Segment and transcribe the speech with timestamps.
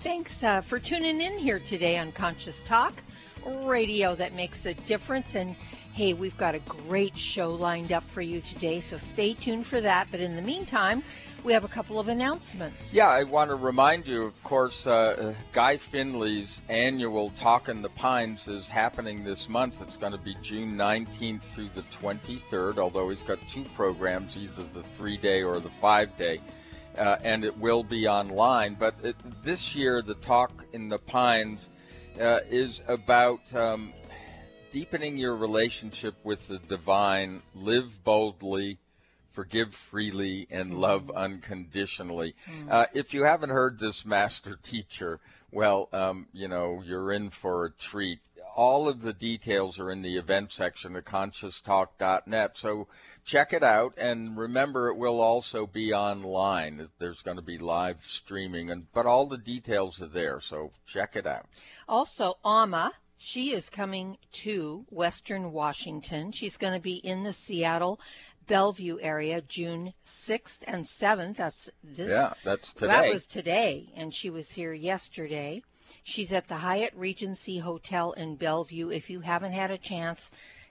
[0.00, 3.02] Thanks uh, for tuning in here today on Conscious Talk,
[3.44, 5.34] radio that makes a difference.
[5.34, 5.54] And
[5.92, 9.82] hey, we've got a great show lined up for you today, so stay tuned for
[9.82, 10.08] that.
[10.10, 11.04] But in the meantime,
[11.44, 12.94] we have a couple of announcements.
[12.94, 17.90] Yeah, I want to remind you, of course, uh, Guy Finley's annual Talk in the
[17.90, 19.82] Pines is happening this month.
[19.82, 24.62] It's going to be June 19th through the 23rd, although he's got two programs, either
[24.72, 26.40] the three day or the five day.
[26.98, 28.74] Uh, and it will be online.
[28.74, 31.68] But it, this year, the Talk in the Pines
[32.20, 33.92] uh, is about um,
[34.70, 38.78] deepening your relationship with the divine, live boldly,
[39.30, 42.34] forgive freely, and love unconditionally.
[42.68, 45.20] Uh, if you haven't heard this master teacher,
[45.52, 48.20] well, um, you know, you're in for a treat.
[48.54, 52.58] All of the details are in the event section of conscioustalk.net.
[52.58, 52.88] So
[53.30, 53.94] check it out.
[53.96, 56.88] And remember, it will also be online.
[56.98, 60.40] There's going to be live streaming, and but all the details are there.
[60.40, 61.46] So check it out.
[61.88, 66.32] Also, Amma, she is coming to Western Washington.
[66.32, 68.00] She's going to be in the Seattle
[68.48, 71.36] Bellevue area June 6th and 7th.
[71.36, 72.10] That's this.
[72.10, 72.86] Yeah, that's today.
[72.88, 75.62] That was today, and she was here yesterday.
[76.02, 78.90] She's at the Hyatt Regency Hotel in Bellevue.
[78.90, 80.30] If you haven't had a chance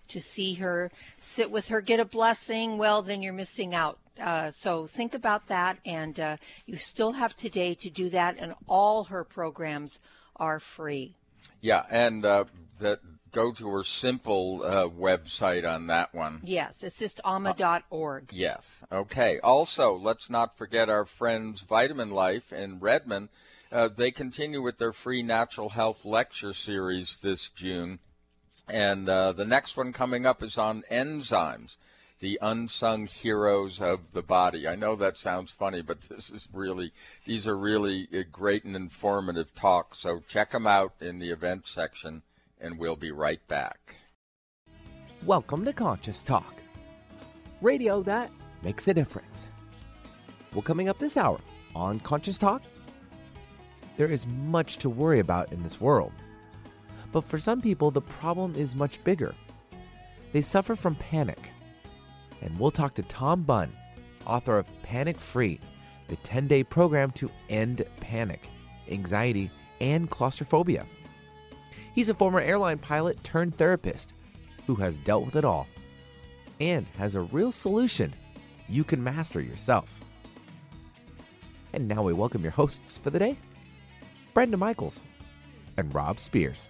[0.09, 3.97] to see her, sit with her, get a blessing, well, then you're missing out.
[4.19, 8.53] Uh, so think about that, and uh, you still have today to do that, and
[8.67, 9.99] all her programs
[10.35, 11.15] are free.
[11.61, 12.45] Yeah, and uh,
[12.79, 12.99] that
[13.31, 16.41] go to her simple uh, website on that one.
[16.43, 18.31] Yes, it's just amma.org.
[18.33, 18.83] Yes.
[18.91, 19.39] Okay.
[19.39, 23.29] Also, let's not forget our friends Vitamin Life in Redmond.
[23.71, 27.99] Uh, they continue with their free natural health lecture series this June.
[28.69, 31.77] And uh, the next one coming up is on enzymes,
[32.19, 34.67] the unsung heroes of the body.
[34.67, 36.91] I know that sounds funny, but this is really,
[37.25, 39.97] these are really uh, great and informative talks.
[39.97, 42.21] So check them out in the event section,
[42.61, 43.95] and we'll be right back.
[45.25, 46.61] Welcome to Conscious Talk,
[47.61, 48.29] radio that
[48.61, 49.47] makes a difference.
[50.53, 51.39] Well, coming up this hour
[51.75, 52.61] on Conscious Talk,
[53.97, 56.13] there is much to worry about in this world.
[57.11, 59.33] But for some people, the problem is much bigger.
[60.31, 61.51] They suffer from panic.
[62.41, 63.71] And we'll talk to Tom Bunn,
[64.25, 65.59] author of Panic Free,
[66.07, 68.49] the 10 day program to end panic,
[68.89, 69.49] anxiety,
[69.81, 70.85] and claustrophobia.
[71.93, 74.15] He's a former airline pilot turned therapist
[74.67, 75.67] who has dealt with it all
[76.59, 78.13] and has a real solution
[78.67, 80.01] you can master yourself.
[81.73, 83.37] And now we welcome your hosts for the day
[84.33, 85.05] Brenda Michaels
[85.77, 86.69] and Rob Spears.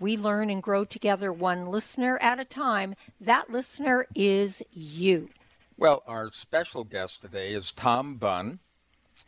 [0.00, 2.96] we learn and grow together one listener at a time.
[3.20, 5.28] That listener is you.
[5.76, 8.58] Well, our special guest today is Tom Bunn.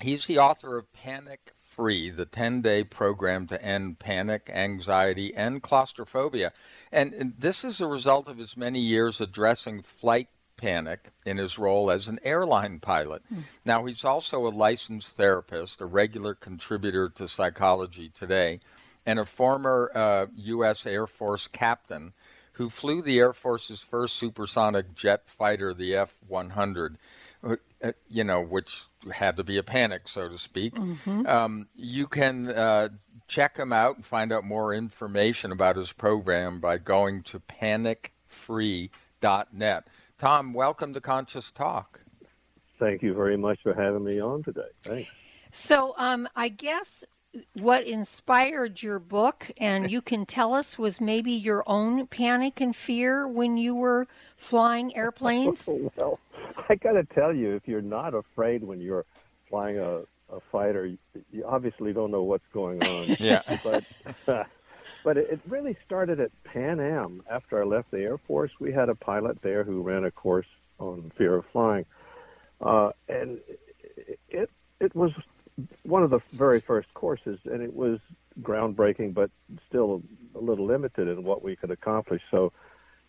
[0.00, 5.62] He's the author of Panic Free, the 10 day program to end panic, anxiety, and
[5.62, 6.53] claustrophobia.
[6.91, 10.28] And, and this is a result of his many years addressing flight
[10.59, 13.22] panic in his role as an airline pilot.
[13.28, 13.41] Hmm.
[13.65, 18.61] Now, he's also a licensed therapist, a regular contributor to Psychology Today,
[19.05, 20.87] and a former uh, U.S.
[20.87, 22.12] Air Force captain
[22.53, 26.99] who flew the Air Force's first supersonic jet fighter, the F 100,
[27.43, 27.56] uh,
[28.09, 30.75] you know, which had to be a panic, so to speak.
[31.26, 32.91] Um, you can uh,
[33.26, 39.87] check him out and find out more information about his program by going to panicfree.net.
[40.19, 42.00] Tom, welcome to Conscious Talk.
[42.79, 44.69] Thank you very much for having me on today.
[44.82, 45.11] Thanks.
[45.53, 47.05] So, um, I guess
[47.55, 52.75] what inspired your book, and you can tell us, was maybe your own panic and
[52.75, 54.06] fear when you were
[54.37, 55.69] flying airplanes?
[55.96, 56.19] well,
[56.69, 59.06] I got to tell you, if you're not afraid when you're
[59.49, 63.17] flying a, a fighter, you obviously don't know what's going on.
[63.20, 63.43] Yeah.
[63.62, 63.85] but
[65.05, 67.23] but it, it really started at Pan Am.
[67.31, 70.46] After I left the Air Force, we had a pilot there who ran a course
[70.78, 71.87] on fear of flying,
[72.61, 73.38] uh, and
[74.28, 74.50] it
[74.81, 75.12] it was
[75.82, 77.99] one of the very first courses, and it was
[78.40, 79.31] groundbreaking, but
[79.69, 80.02] still
[80.34, 82.22] a little limited in what we could accomplish.
[82.31, 82.52] So,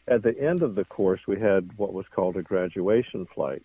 [0.08, 3.64] at the end of the course, we had what was called a graduation flight,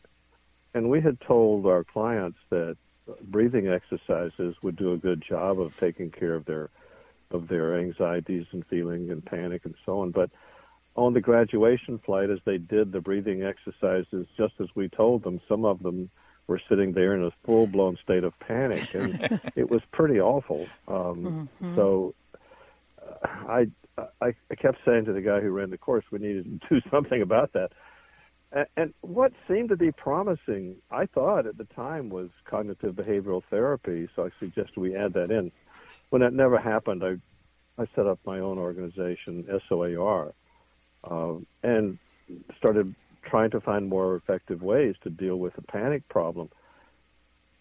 [0.74, 2.76] and we had told our clients that
[3.22, 6.70] breathing exercises would do a good job of taking care of their
[7.30, 10.12] of their anxieties and feeling and panic and so on.
[10.12, 10.30] But
[10.96, 15.40] on the graduation flight, as they did the breathing exercises, just as we told them,
[15.46, 16.10] some of them
[16.48, 20.66] were sitting there in a full blown state of panic, and it was pretty awful.
[20.88, 21.76] Um, mm-hmm.
[21.76, 22.14] So
[23.00, 23.66] uh, I,
[24.20, 26.80] I I kept saying to the guy who ran the course, we needed to do
[26.90, 27.70] something about that.
[28.78, 34.08] And what seemed to be promising, I thought at the time, was cognitive behavioral therapy.
[34.16, 35.52] So I suggested we add that in.
[36.08, 37.18] When that never happened, I,
[37.80, 40.32] I set up my own organization, SOAR,
[41.04, 41.98] uh, and
[42.56, 46.48] started trying to find more effective ways to deal with the panic problem.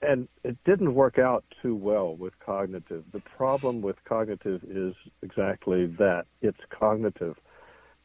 [0.01, 3.03] And it didn't work out too well with cognitive.
[3.11, 4.93] The problem with cognitive is
[5.23, 7.37] exactly that it's cognitive.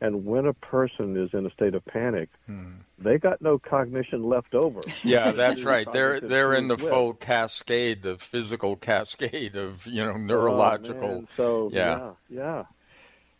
[0.00, 2.72] And when a person is in a state of panic, hmm.
[2.98, 4.80] they got no cognition left over.
[5.04, 5.86] Yeah, that's right.
[5.92, 6.88] They're they're in the with.
[6.88, 11.24] full cascade, the physical cascade of you know neurological.
[11.24, 12.36] Oh, so yeah, yeah.
[12.36, 12.64] yeah.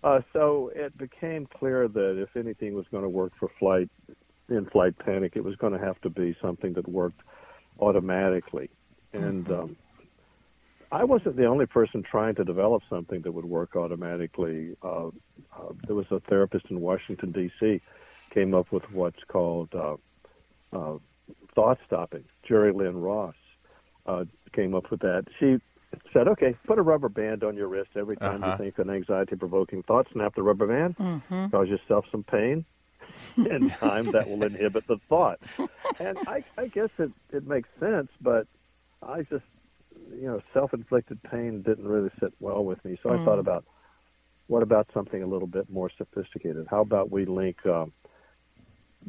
[0.03, 3.89] Uh, so it became clear that if anything was going to work for flight,
[4.49, 7.21] in-flight panic, it was going to have to be something that worked
[7.79, 8.69] automatically.
[9.13, 9.53] And mm-hmm.
[9.53, 9.77] um,
[10.91, 14.77] I wasn't the only person trying to develop something that would work automatically.
[14.83, 17.81] Uh, uh, there was a therapist in Washington D.C.
[18.31, 19.97] came up with what's called uh,
[20.73, 20.99] uh,
[21.55, 22.25] thought stopping.
[22.47, 23.35] Jerilyn Ross
[24.07, 25.27] uh, came up with that.
[25.39, 25.61] She
[26.13, 28.57] said, "Okay, put a rubber band on your wrist every time uh-huh.
[28.59, 30.07] you think an anxiety-provoking thought.
[30.13, 31.49] Snap the rubber band, mm-hmm.
[31.49, 32.65] cause yourself some pain."
[33.37, 35.39] in time that will inhibit the thought.
[35.99, 38.47] And I, I guess it, it makes sense, but
[39.03, 39.45] I just
[40.11, 42.99] you know, self-inflicted pain didn't really sit well with me.
[43.03, 43.21] So mm.
[43.21, 43.41] I thought mm.
[43.41, 43.65] about
[44.47, 46.67] what about something a little bit more sophisticated?
[46.71, 47.93] How about we link um,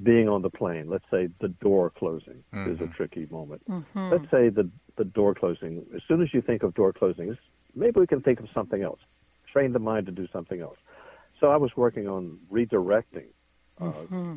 [0.01, 0.89] being on the plane?
[0.89, 2.71] Let's say the door closing mm-hmm.
[2.71, 2.93] is a mm-hmm.
[2.93, 3.61] tricky moment.
[3.69, 4.09] Mm-hmm.
[4.11, 5.85] Let's say the the door closing.
[5.95, 7.35] As soon as you think of door closing,
[7.75, 8.99] maybe we can think of something else.
[9.51, 10.77] Train the mind to do something else.
[11.39, 13.27] So I was working on redirecting
[13.79, 14.35] uh, mm-hmm.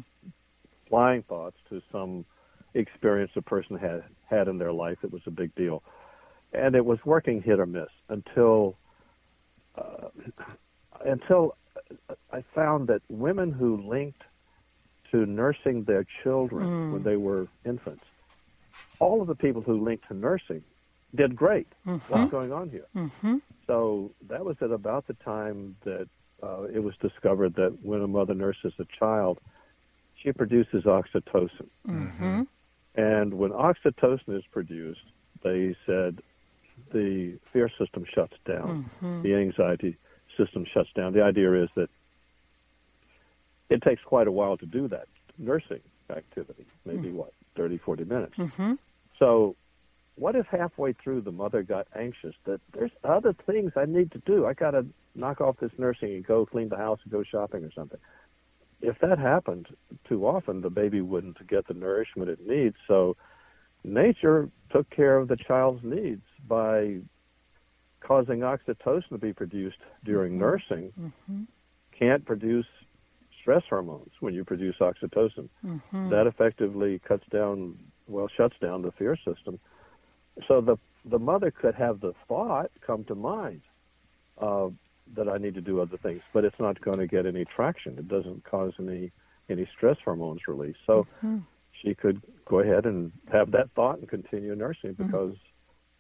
[0.88, 2.24] flying thoughts to some
[2.74, 5.82] experience a person had had in their life that was a big deal
[6.52, 8.76] and it was working hit or miss until
[9.76, 10.08] uh,
[11.04, 11.56] until
[12.32, 14.22] I found that women who linked
[15.16, 16.92] to nursing their children mm.
[16.92, 18.04] when they were infants,
[18.98, 20.62] all of the people who linked to nursing
[21.14, 21.68] did great.
[21.86, 22.12] Mm-hmm.
[22.12, 22.86] What's going on here?
[22.94, 23.36] Mm-hmm.
[23.66, 26.08] So that was at about the time that
[26.42, 29.38] uh, it was discovered that when a mother nurses a child,
[30.22, 31.68] she produces oxytocin.
[31.88, 32.42] Mm-hmm.
[32.96, 35.00] And when oxytocin is produced,
[35.42, 36.20] they said
[36.92, 39.22] the fear system shuts down, mm-hmm.
[39.22, 39.96] the anxiety
[40.36, 41.14] system shuts down.
[41.14, 41.88] The idea is that
[43.70, 45.06] it takes quite a while to do that
[45.38, 45.80] nursing
[46.10, 47.16] activity, maybe mm-hmm.
[47.16, 48.34] what, 30, 40 minutes.
[48.36, 48.74] Mm-hmm.
[49.18, 49.56] So,
[50.16, 54.18] what if halfway through the mother got anxious that there's other things I need to
[54.18, 54.46] do?
[54.46, 57.64] I got to knock off this nursing and go clean the house and go shopping
[57.64, 58.00] or something.
[58.80, 59.68] If that happened
[60.08, 62.76] too often, the baby wouldn't get the nourishment it needs.
[62.86, 63.16] So,
[63.84, 66.98] nature took care of the child's needs by
[68.00, 70.40] causing oxytocin to be produced during mm-hmm.
[70.40, 71.42] nursing mm-hmm.
[71.98, 72.66] can't produce
[73.46, 75.48] stress hormones when you produce oxytocin.
[75.64, 76.10] Mm-hmm.
[76.10, 79.60] That effectively cuts down, well, shuts down the fear system.
[80.48, 80.76] So the
[81.08, 83.60] the mother could have the thought come to mind
[84.42, 84.68] uh,
[85.14, 87.96] that I need to do other things, but it's not going to get any traction.
[87.96, 89.12] It doesn't cause any
[89.48, 90.74] any stress hormones release.
[90.84, 91.38] So mm-hmm.
[91.80, 95.04] she could go ahead and have that thought and continue nursing mm-hmm.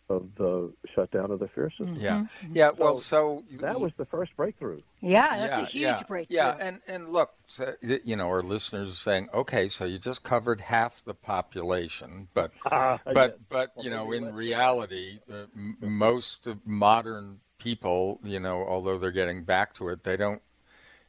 [0.08, 1.96] Because of the shutdown of the fear system.
[1.98, 2.56] Yeah, mm-hmm.
[2.56, 2.70] yeah.
[2.76, 4.80] Well, so, that was the first breakthrough.
[5.00, 6.36] Yeah, that's yeah, a huge yeah, breakthrough.
[6.36, 10.22] Yeah, and and look, so, you know, our listeners are saying, okay, so you just
[10.22, 16.48] covered half the population, but uh, but but you know, in reality, uh, m- most
[16.64, 20.42] modern people, you know, although they're getting back to it, they don't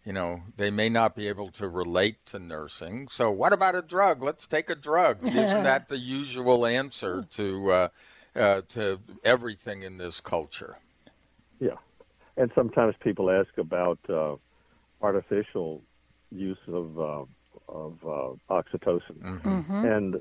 [0.06, 3.10] you know, they may not be able to relate to nursing.
[3.12, 4.24] So, what about a drug?
[4.24, 5.18] Let's take a drug.
[5.28, 7.88] Isn't that the usual answer to uh,
[8.38, 10.78] uh, to everything in this culture?
[11.60, 11.78] Yeah,
[12.38, 14.36] and sometimes people ask about uh,
[15.02, 15.82] artificial
[16.32, 17.24] use of uh,
[17.68, 19.48] of uh, oxytocin, mm-hmm.
[19.48, 19.86] Mm-hmm.
[19.86, 20.16] and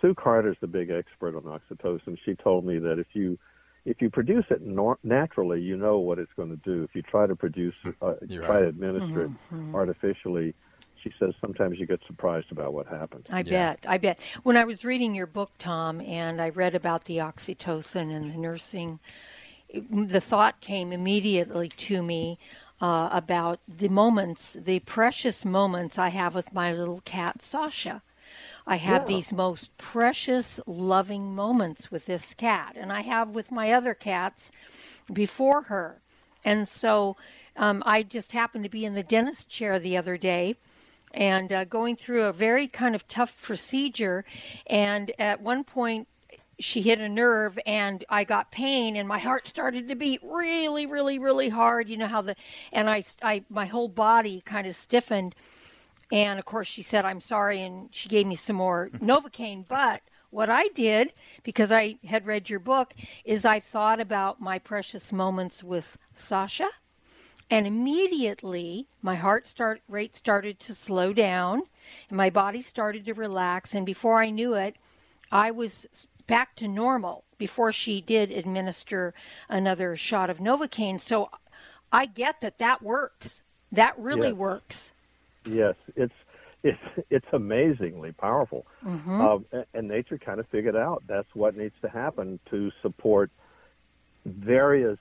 [0.00, 2.16] Sue Carter's the big expert on oxytocin.
[2.24, 3.38] She told me that if you
[3.84, 6.84] if you produce it nor- naturally, you know what it's going to do.
[6.84, 8.62] If you try to produce, uh, You're try right.
[8.62, 9.70] to administer Mm-hmm.
[9.70, 10.54] it artificially,
[11.02, 13.26] she says sometimes you get surprised about what happens.
[13.30, 13.50] I Yeah.
[13.50, 13.80] bet.
[13.86, 14.20] I bet.
[14.42, 18.38] When I was reading your book, Tom, and I read about the oxytocin and the
[18.38, 19.00] nursing,
[19.68, 22.38] it- the thought came immediately to me
[22.80, 28.02] uh, about the moments, the precious moments I have with my little cat, Sasha.
[28.66, 29.06] I have Yeah.
[29.06, 34.50] these most precious, loving moments with this cat, and I have with my other cats
[35.12, 36.00] before her.
[36.44, 37.16] And so
[37.56, 40.56] um, I just happened to be in the dentist chair the other day
[41.14, 44.24] and uh, going through a very kind of tough procedure.
[44.66, 46.08] And at one point,
[46.58, 50.86] she hit a nerve and I got pain and my heart started to beat really,
[50.86, 51.88] really, really hard.
[51.88, 52.36] You know how the,
[52.72, 55.34] and I, I my whole body kind of stiffened.
[56.12, 57.62] And of course, she said, I'm sorry.
[57.62, 59.66] And she gave me some more Novocaine.
[59.66, 64.58] But what I did, because I had read your book, is I thought about my
[64.58, 66.68] precious moments with Sasha.
[67.52, 71.64] And immediately my heart start rate started to slow down
[72.08, 73.74] and my body started to relax.
[73.74, 74.76] And before I knew it,
[75.30, 75.86] I was
[76.26, 79.12] back to normal before she did administer
[79.50, 80.98] another shot of Novocaine.
[80.98, 81.28] So
[81.92, 83.42] I get that that works.
[83.70, 84.38] That really Yes.
[84.38, 84.92] works.
[85.44, 86.14] Yes, it's
[86.62, 86.78] it's
[87.10, 89.20] it's amazingly powerful, Mm-hmm.
[89.20, 89.44] um,
[89.74, 93.30] and nature kind of figured out that's what needs to happen to support
[94.24, 94.98] various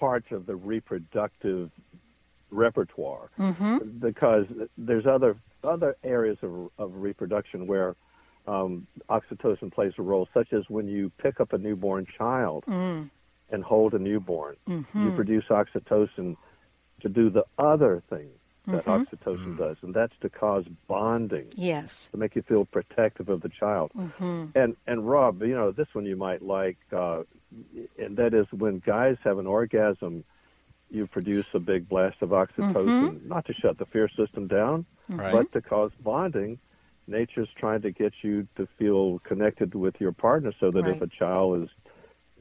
[0.00, 1.70] parts of the reproductive
[2.50, 3.30] repertoire.
[3.38, 3.78] Mm-hmm.
[4.00, 7.94] Because there's other other areas of of reproduction where
[8.46, 13.10] um, oxytocin plays a role, such as when you pick up a newborn child Mm.
[13.52, 15.04] and hold a newborn, Mm-hmm.
[15.04, 16.36] you produce oxytocin
[17.02, 18.28] to do the other thing
[18.72, 18.90] that Mm-hmm.
[19.30, 22.08] oxytocin does, and that's to cause bonding, Yes.
[22.12, 23.90] to make you feel protective of the child.
[23.96, 24.46] Mm-hmm.
[24.54, 27.22] And and Rob, you know this one you might like, uh,
[27.98, 30.24] and that is when guys have an orgasm,
[30.90, 35.32] you produce a big blast of oxytocin, not to shut the fear system down, Right.
[35.32, 36.58] but to cause bonding.
[37.06, 41.06] Nature's trying to get you to feel connected with your partner, so that if a
[41.08, 41.68] child is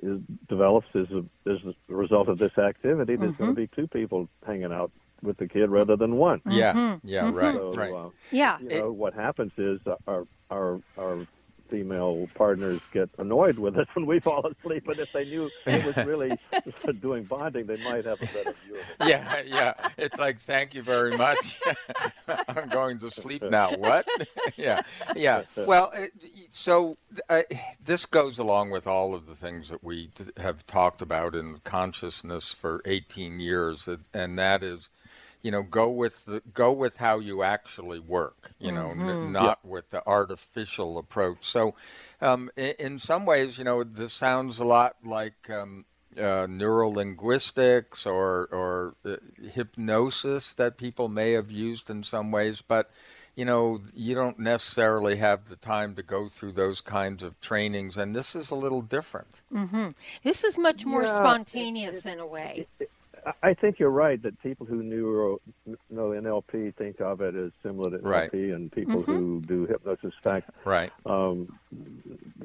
[0.01, 3.87] is develops as a as a result of this activity, there's going to be two
[3.87, 6.41] people hanging out with the kid rather than one.
[6.49, 7.07] Yeah, Mm-hmm.
[7.07, 7.93] yeah, right, So, right.
[7.93, 8.57] uh, Yeah.
[8.59, 11.25] you know, what happens is our our our
[11.69, 15.85] female partners get annoyed with us when we fall asleep, but if they knew it
[15.85, 16.35] was really
[16.99, 18.95] doing bonding, they might have a better view of it.
[19.07, 19.73] yeah, yeah.
[19.95, 21.59] It's like, thank you very much.
[22.47, 23.77] I'm going to sleep now.
[23.77, 24.07] What?
[24.57, 24.81] yeah,
[25.15, 25.43] yeah.
[25.55, 25.93] Well,
[26.49, 26.97] so
[27.29, 27.43] uh,
[27.83, 32.51] this goes along with all of the things that we have talked about in consciousness
[32.51, 34.89] for 18 years, and- and that is,
[35.41, 38.51] you know, go with the go with how you actually work.
[38.59, 41.45] You know, n- not with the artificial approach.
[41.45, 41.75] So,
[42.21, 45.49] um, in, in some ways, you know, this sounds a lot like.
[45.49, 45.85] Um,
[46.17, 49.17] uh, neurolinguistics or or uh,
[49.53, 52.89] hypnosis that people may have used in some ways, but
[53.35, 57.95] you know you don't necessarily have the time to go through those kinds of trainings,
[57.95, 59.41] and this is a little different.
[60.23, 62.67] This is much more Yeah, it- spontaneous in a way.
[62.81, 62.87] I-
[63.43, 65.39] I think you're right that people who neuro,
[65.89, 68.31] know NLP think of it as similar to Right.
[68.31, 70.13] NLP, and people who do hypnosis.
[70.23, 70.91] Fact, Right.
[71.05, 71.59] um,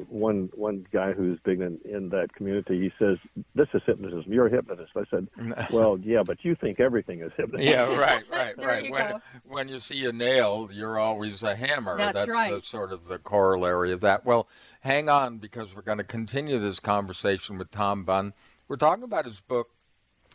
[0.09, 3.19] one one guy who's big in, in that community, he says,
[3.55, 4.33] "This is hypnotism.
[4.33, 5.29] You're a hypnotist." I said,
[5.71, 8.91] "Well, yeah, but you think everything is hypnotism." Yeah, right, right, right.
[8.91, 9.21] When go.
[9.45, 11.97] when you see a nail, you're always a hammer.
[11.97, 12.65] That's the, right.
[12.65, 14.25] sort of the corollary of that.
[14.25, 14.49] Well,
[14.81, 18.33] hang on because we're going to continue this conversation with Tom Bunn.
[18.67, 19.71] We're talking about his book,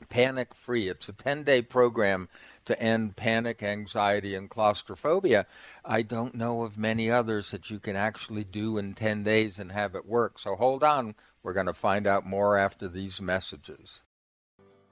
[0.07, 0.87] Panic Free.
[0.87, 2.29] It's a 10 day program
[2.65, 5.45] to end panic, anxiety, and claustrophobia.
[5.83, 9.71] I don't know of many others that you can actually do in 10 days and
[9.71, 10.39] have it work.
[10.39, 11.15] So hold on.
[11.41, 14.01] We're going to find out more after these messages.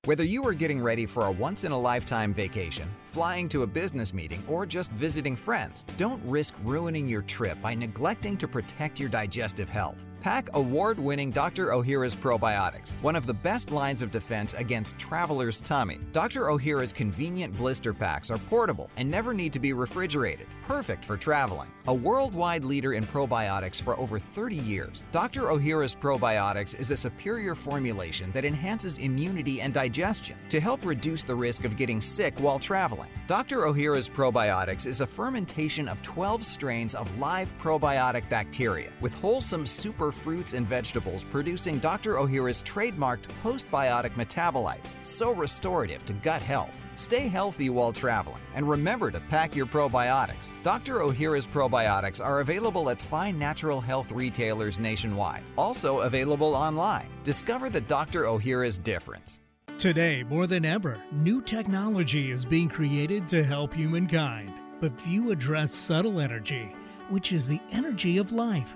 [0.06, 3.68] Whether you are getting ready for a once in a lifetime vacation, flying to a
[3.68, 9.02] business meeting, or just visiting friends, don't risk ruining your trip by neglecting to protect
[9.02, 9.98] your digestive health.
[10.22, 11.68] Pack award winning Dr.
[11.68, 16.00] Ohhira's probiotics, one of the best lines of defense against traveler's tummy.
[16.12, 16.46] Dr.
[16.46, 21.70] Ohhira's convenient blister packs are portable and never need to be refrigerated, perfect for traveling.
[21.88, 25.44] A worldwide leader in probiotics for over 30 years, Dr.
[25.44, 31.36] Ohhira's probiotics is a superior formulation that enhances immunity and digestion to help reduce the
[31.36, 33.10] risk of getting sick while traveling.
[33.28, 33.60] Dr.
[33.60, 40.07] Ohhira's probiotics is a fermentation of 12 strains of live probiotic bacteria with wholesome super
[40.12, 42.16] fruits and vegetables producing Dr.
[42.16, 46.84] Ohhira's trademarked postbiotic metabolites, so restorative to gut health.
[46.96, 50.54] Stay healthy while traveling and remember to pack your probiotics.
[50.64, 51.00] Dr.
[51.00, 57.10] Ohhira's probiotics are available at fine natural health retailers nationwide, also available online.
[57.24, 58.24] Discover the Dr.
[58.24, 59.40] Ohhira's difference.
[59.78, 64.52] Today, more than ever, new technology is being created to help humankind.
[64.82, 66.74] But few address subtle energy,
[67.10, 68.76] which is the energy of life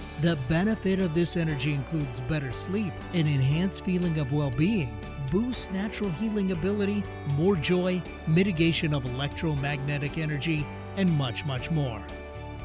[0.21, 4.95] The benefit of this energy includes better sleep, an enhanced feeling of well being,
[5.31, 10.63] boosts natural healing ability, more joy, mitigation of electromagnetic energy,
[10.95, 12.05] and much, much more.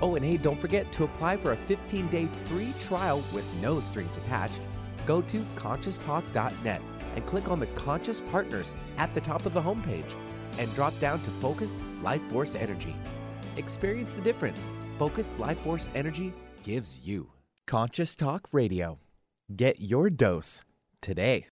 [0.03, 3.81] Oh, and hey, don't forget to apply for a 15 day free trial with no
[3.81, 4.69] strings attached.
[5.07, 6.83] Go to conscioustalk.net
[7.15, 10.15] and click on the Conscious Partners at the top of the homepage
[10.59, 12.95] and drop down to Focused Life Force Energy.
[13.57, 17.27] Experience the difference Focused Life Force Energy gives you.
[17.67, 19.01] Conscious Talk Radio.
[19.57, 20.63] Get your dose
[21.03, 21.47] today.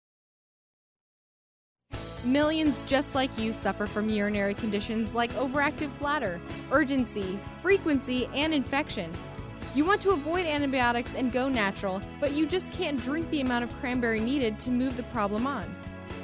[2.23, 6.40] Millions just like you suffer from urinary conditions like overactive bladder,
[6.71, 9.11] urgency, frequency, and infection.
[9.75, 13.64] You want to avoid antibiotics and go natural, but you just can't drink the amount
[13.64, 15.64] of cranberry needed to move the problem on.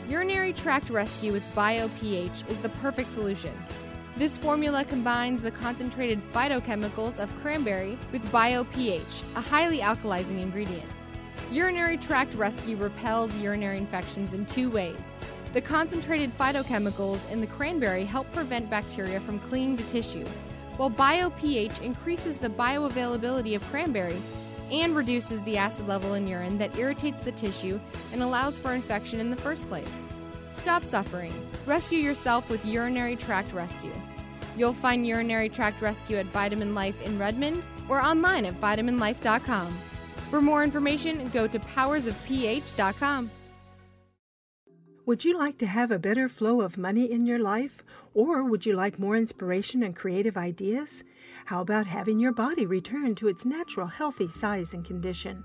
[0.08, 3.52] Urinary tract rescue with BioPH is the perfect solution.
[4.16, 10.88] This formula combines the concentrated phytochemicals of cranberry with BioPH, a highly alkalizing ingredient.
[11.52, 14.98] Urinary tract rescue repels urinary infections in two ways.
[15.52, 20.26] The concentrated phytochemicals in the cranberry help prevent bacteria from clinging to tissue,
[20.76, 24.20] while BioPH increases the bioavailability of cranberry
[24.70, 27.80] and reduces the acid level in urine that irritates the tissue
[28.12, 29.88] and allows for infection in the first place.
[30.60, 31.32] Stop suffering.
[31.64, 33.94] Rescue yourself with Urinary Tract Rescue.
[34.58, 39.78] You'll find Urinary Tract Rescue at Vitamin Life in Redmond or online at vitaminlife.com.
[40.28, 43.30] For more information, go to powersofph.com.
[45.06, 47.82] Would you like to have a better flow of money in your life?
[48.12, 51.04] Or would you like more inspiration and creative ideas?
[51.46, 55.42] How about having your body return to its natural healthy size and condition?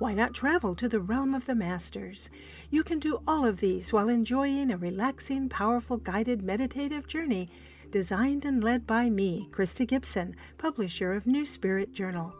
[0.00, 2.30] Why not travel to the realm of the masters?
[2.72, 7.50] You can do all of these while enjoying a relaxing, powerful, guided meditative journey
[7.90, 12.32] designed and led by me, Krista Gibson, publisher of New Spirit Journal.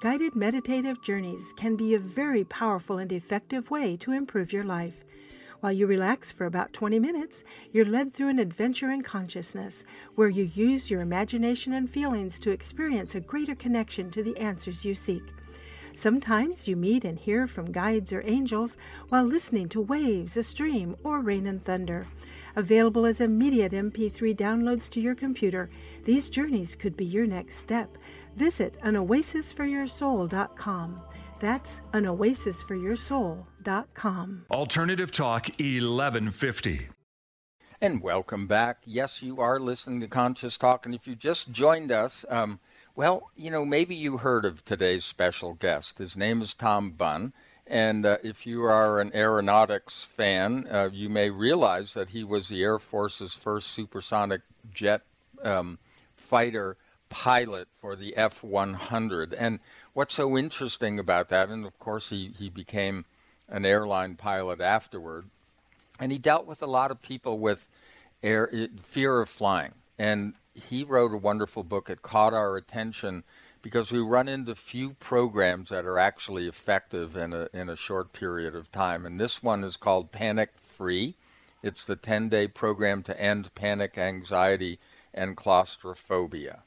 [0.00, 5.02] Guided meditative journeys can be a very powerful and effective way to improve your life.
[5.58, 7.42] While you relax for about 20 minutes,
[7.72, 12.52] you're led through an adventure in consciousness where you use your imagination and feelings to
[12.52, 15.24] experience a greater connection to the answers you seek.
[15.94, 18.76] Sometimes you meet and hear from guides or angels
[19.08, 22.06] while listening to waves, a stream, or rain and thunder.
[22.56, 25.70] Available as immediate MP3 downloads to your computer,
[26.04, 27.96] these journeys could be your next step.
[28.36, 31.00] Visit anoasisforyoursoul.com.
[31.40, 34.46] That's anoasisforyoursoul.com.
[34.50, 36.88] Alternative Talk 1150.
[37.80, 38.78] And welcome back.
[38.84, 40.86] Yes, you are listening to Conscious Talk.
[40.86, 42.60] And if you just joined us, um,
[42.94, 45.98] well, you know, maybe you heard of today's special guest.
[45.98, 47.32] His name is Tom Bunn.
[47.66, 52.48] And uh, if you are an aeronautics fan, uh, you may realize that he was
[52.48, 54.42] the Air Force's first supersonic
[54.74, 55.02] jet
[55.42, 55.78] um,
[56.14, 56.76] fighter
[57.08, 59.32] pilot for the F 100.
[59.32, 59.60] And
[59.94, 63.04] what's so interesting about that, and of course, he, he became
[63.48, 65.26] an airline pilot afterward,
[66.00, 67.68] and he dealt with a lot of people with
[68.22, 68.50] air,
[68.84, 69.72] fear of flying.
[69.98, 71.88] And he wrote a wonderful book.
[71.88, 73.24] It caught our attention
[73.62, 78.12] because we run into few programs that are actually effective in a in a short
[78.12, 79.06] period of time.
[79.06, 81.14] And this one is called Panic Free.
[81.62, 84.80] It's the 10-day program to end panic, anxiety,
[85.14, 86.62] and claustrophobia.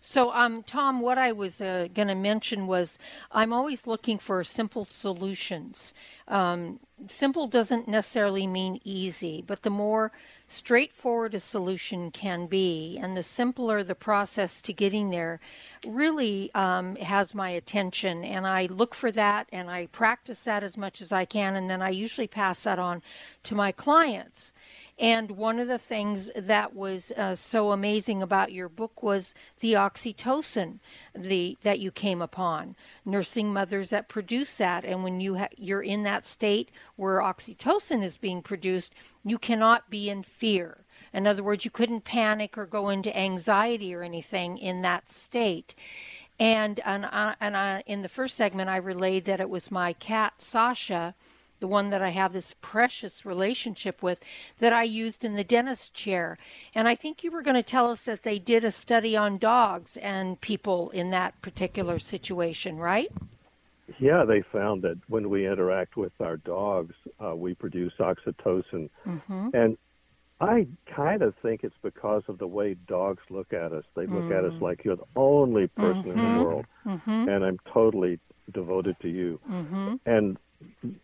[0.00, 2.98] So, um, Tom, what I was uh, going to mention was
[3.32, 5.94] I'm always looking for simple solutions.
[6.28, 10.12] Um, simple doesn't necessarily mean easy, but the more
[10.48, 15.40] straightforward a solution can be, and the simpler the process to getting there,
[15.86, 18.24] really um, has my attention.
[18.24, 21.70] And I look for that and I practice that as much as I can, and
[21.70, 23.02] then I usually pass that on
[23.44, 24.52] to my clients.
[25.00, 29.72] And one of the things that was uh, so amazing about your book was the
[29.72, 30.78] oxytocin
[31.14, 32.76] the that you came upon.
[33.06, 38.04] Nursing mothers that produce that, and when you ha- you're in that state where oxytocin
[38.04, 40.84] is being produced, you cannot be in fear
[41.14, 45.74] In other words, you couldn't panic or go into anxiety or anything in that state.
[46.38, 49.94] And and, I, and I, in the first segment, I relayed that it was my
[49.94, 51.14] cat Sasha,
[51.60, 54.20] the one that I have this precious relationship with,
[54.58, 56.38] that I used in the dentist chair.
[56.74, 59.38] And I think you were going to tell us that they did a study on
[59.38, 63.10] dogs and people in that particular situation, right?
[63.98, 68.88] Yeah, they found that when we interact with our dogs, uh, we produce oxytocin.
[69.06, 69.48] Mm-hmm.
[69.52, 69.76] And
[70.40, 73.84] I kind of think it's because of the way dogs look at us.
[73.94, 74.38] They look mm.
[74.38, 74.62] at us mm.
[74.62, 76.10] like you're the only person mm-hmm.
[76.10, 76.42] in the mm-hmm.
[76.42, 77.28] world, mm-hmm.
[77.28, 78.18] and I'm totally
[78.50, 79.38] devoted to you.
[79.50, 79.96] Mm-hmm.
[80.06, 80.38] And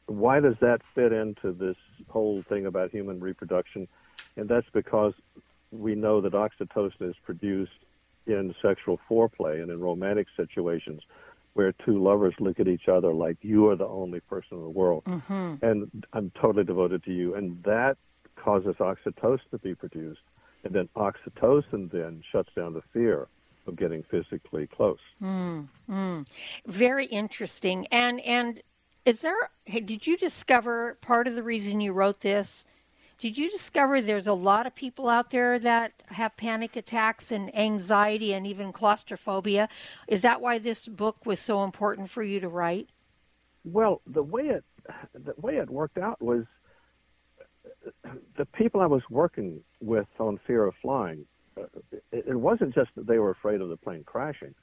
[0.07, 1.77] why does that fit into this
[2.09, 3.89] whole thing about human reproduction?
[4.37, 5.15] And that's because
[5.71, 7.73] we know that oxytocin is produced
[8.27, 11.03] in sexual foreplay and in romantic situations
[11.55, 14.69] where two lovers look at each other like you are the only person in the
[14.69, 15.05] world.
[15.05, 15.55] Mm-hmm.
[15.65, 17.35] And I'm totally devoted to you.
[17.35, 17.97] And that
[18.37, 20.21] causes oxytocin to be produced,
[20.65, 23.29] and then oxytocin then shuts down the fear
[23.67, 24.99] of getting physically close.
[25.21, 26.27] Mm, mm.
[26.67, 27.87] Very interesting.
[27.91, 28.63] And and
[29.07, 29.51] is there?
[29.67, 32.65] Did you discover part of the reason you wrote this?
[33.19, 37.55] Did you discover there's a lot of people out there that have panic attacks and
[37.57, 39.71] anxiety and even claustrophobia?
[40.07, 42.91] Is that why this book was so important for you to write?
[43.65, 44.65] Well, the way it
[45.15, 46.45] the way it worked out was
[48.37, 51.65] the people I was working with on fear of flying, uh,
[52.13, 54.55] it, wasn't just that they were afraid of the plane crashing.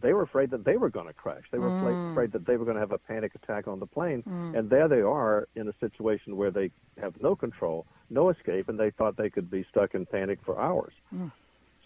[0.00, 1.44] They were afraid that they were going to crash.
[1.52, 2.12] They were mm.
[2.12, 4.22] afraid that they were going to have a panic attack on the plane.
[4.28, 4.58] Mm.
[4.58, 8.78] And there they are in a situation where they have no control, no escape, and
[8.78, 10.92] they thought they could be stuck in panic for hours.
[11.14, 11.30] Mm.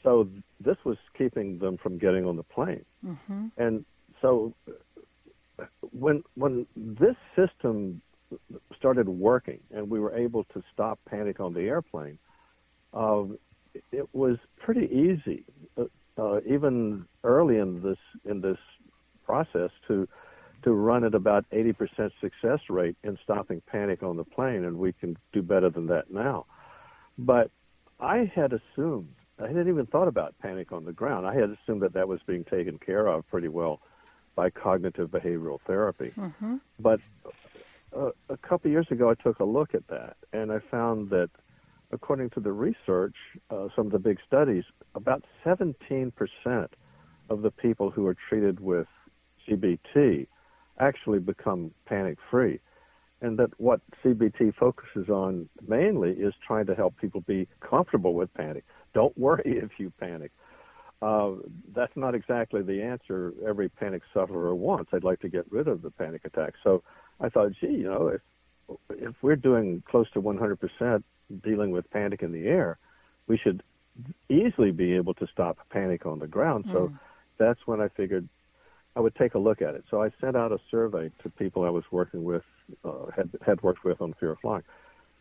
[0.02, 0.28] So
[0.60, 2.84] this was keeping them from getting on the plane.
[3.04, 3.46] Mm-hmm.
[3.56, 3.84] And
[4.22, 4.54] so
[5.58, 8.00] uh, when when this system
[8.76, 12.18] started working and we were able to stop panic on the airplane,
[12.94, 13.24] uh,
[13.92, 15.44] it was pretty easy,
[16.18, 18.59] uh, even early in this in this
[19.24, 20.09] process, to
[20.64, 24.92] to run at about 80% success rate in stopping panic on the plane, and we
[24.92, 26.46] can do better than that now.
[27.16, 27.50] But
[28.00, 31.26] I had assumed, I hadn't even thought about panic on the ground.
[31.26, 33.81] I had assumed that that was being taken care of pretty well
[34.35, 36.12] by cognitive behavioral therapy.
[36.16, 36.57] Mm-hmm.
[36.78, 37.00] But
[37.96, 41.11] uh, a couple of years ago, I took a look at that, and I found
[41.11, 41.31] that,
[41.92, 43.14] according to the research,
[43.51, 46.12] uh, some of the big studies, about 17%
[47.31, 48.87] of the people who are treated with
[49.46, 50.27] CBT
[50.79, 52.61] actually become panic free.
[53.20, 58.33] And that what CBT focuses on mainly is trying to help people be comfortable with
[58.35, 58.64] panic.
[58.94, 60.31] Don't worry if you panic.
[61.01, 61.33] Uh,
[61.74, 64.90] that's not exactly the answer every panic sufferer wants.
[64.92, 66.55] I'd like to get rid of the panic attack.
[66.64, 66.83] So
[67.20, 68.20] I thought, gee, you know, if
[68.90, 71.03] if we're doing close to 100%
[71.42, 72.78] dealing with panic in the air,
[73.26, 73.62] we should
[74.28, 76.64] easily be able to stop panic on the ground.
[76.66, 76.72] Mm.
[76.72, 76.92] So
[77.38, 78.28] that's when I figured
[78.96, 79.84] I would take a look at it.
[79.90, 82.42] So I sent out a survey to people I was working with,
[82.84, 84.64] uh, had had worked with on fear of flying,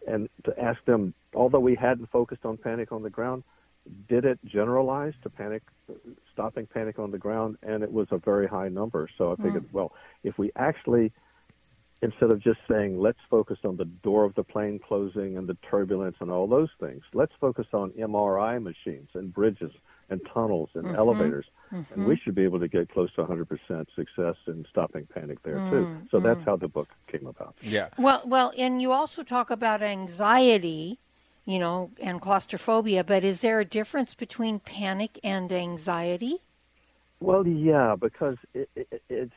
[0.08, 3.44] and to ask them, although we hadn't focused on panic on the ground,
[4.10, 5.64] did it generalize to panic,
[6.34, 7.58] stopping panic on the ground?
[7.62, 9.10] And it was a very high number.
[9.18, 9.74] So I figured, mm.
[9.74, 9.94] well,
[10.24, 11.12] if we actually
[12.02, 15.58] instead of just saying let's focus on the door of the plane closing and the
[15.70, 19.72] turbulence and all those things let's focus on mri machines and bridges
[20.10, 20.96] and tunnels and mm-hmm.
[20.96, 21.94] elevators mm-hmm.
[21.94, 23.48] and we should be able to get close to 100%
[23.96, 25.72] success in stopping panic there mm-hmm.
[25.72, 29.50] too so that's how the book came about yeah well well and you also talk
[29.50, 31.00] about anxiety
[31.46, 36.38] you know and claustrophobia but is there a difference between panic and anxiety
[37.20, 39.34] well yeah because it, it, it's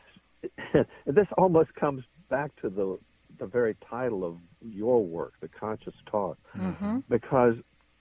[1.07, 2.99] this almost comes back to the
[3.39, 6.99] the very title of your work, the conscious talk, mm-hmm.
[7.09, 7.55] because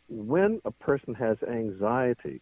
[0.09, 2.41] when a person has anxiety,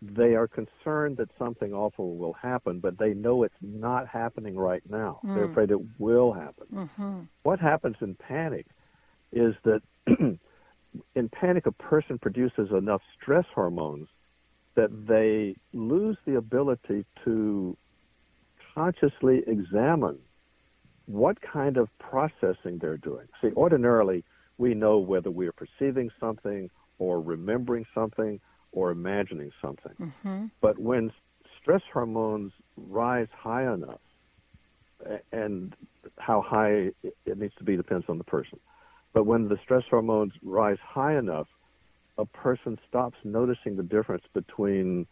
[0.00, 4.82] they are concerned that something awful will happen, but they know it's not happening right
[4.88, 5.20] now.
[5.24, 5.34] Mm.
[5.34, 6.66] They're afraid it will happen.
[6.72, 7.20] Mm-hmm.
[7.42, 8.66] What happens in panic
[9.32, 14.08] is that in panic, a person produces enough stress hormones
[14.76, 17.76] that they lose the ability to
[18.74, 20.18] consciously examine
[21.06, 23.26] what kind of processing they're doing.
[23.42, 24.24] See, ordinarily,
[24.58, 28.40] we know whether we are perceiving something or remembering something
[28.72, 29.92] or imagining something.
[30.00, 30.46] Mm-hmm.
[30.60, 31.12] But when
[31.60, 34.00] stress hormones rise high enough,
[35.32, 35.74] and
[36.18, 38.58] how high it needs to be depends on the person.
[39.12, 41.46] But when the stress hormones rise high enough,
[42.16, 45.06] a person stops noticing the difference between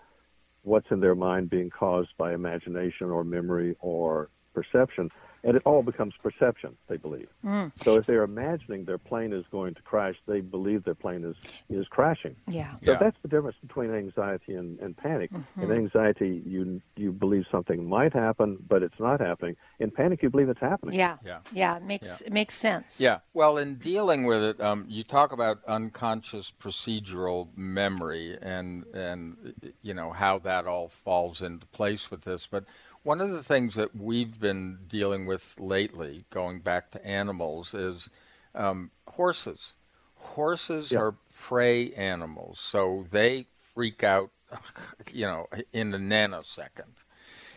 [0.62, 5.10] what's in their mind being caused by imagination or memory or perception
[5.44, 6.76] and it all becomes perception.
[6.88, 7.28] They believe.
[7.44, 7.72] Mm.
[7.82, 11.36] So if they're imagining their plane is going to crash, they believe their plane is
[11.68, 12.36] is crashing.
[12.46, 12.72] Yeah.
[12.84, 12.98] So Yeah.
[12.98, 15.32] that's the difference between anxiety and, and panic.
[15.32, 15.62] Mm-hmm.
[15.62, 19.56] In anxiety, you you believe something might happen, but it's not happening.
[19.80, 20.94] In panic, you believe it's happening.
[20.94, 21.16] Yeah.
[21.24, 21.38] Yeah.
[21.52, 21.76] Yeah.
[21.76, 23.00] It makes it makes sense.
[23.00, 23.18] Yeah.
[23.34, 29.94] Well, in dealing with it, um, you talk about unconscious procedural memory and and you
[29.94, 32.46] know how that all falls into place with this.
[32.46, 32.64] But
[33.02, 38.08] one of the things that we've been dealing with lately, going back to animals, is
[38.54, 39.74] um, horses.
[40.16, 40.98] Horses Yeah.
[41.00, 44.30] are prey animals, so they freak out,
[45.12, 47.04] you know, in a nanosecond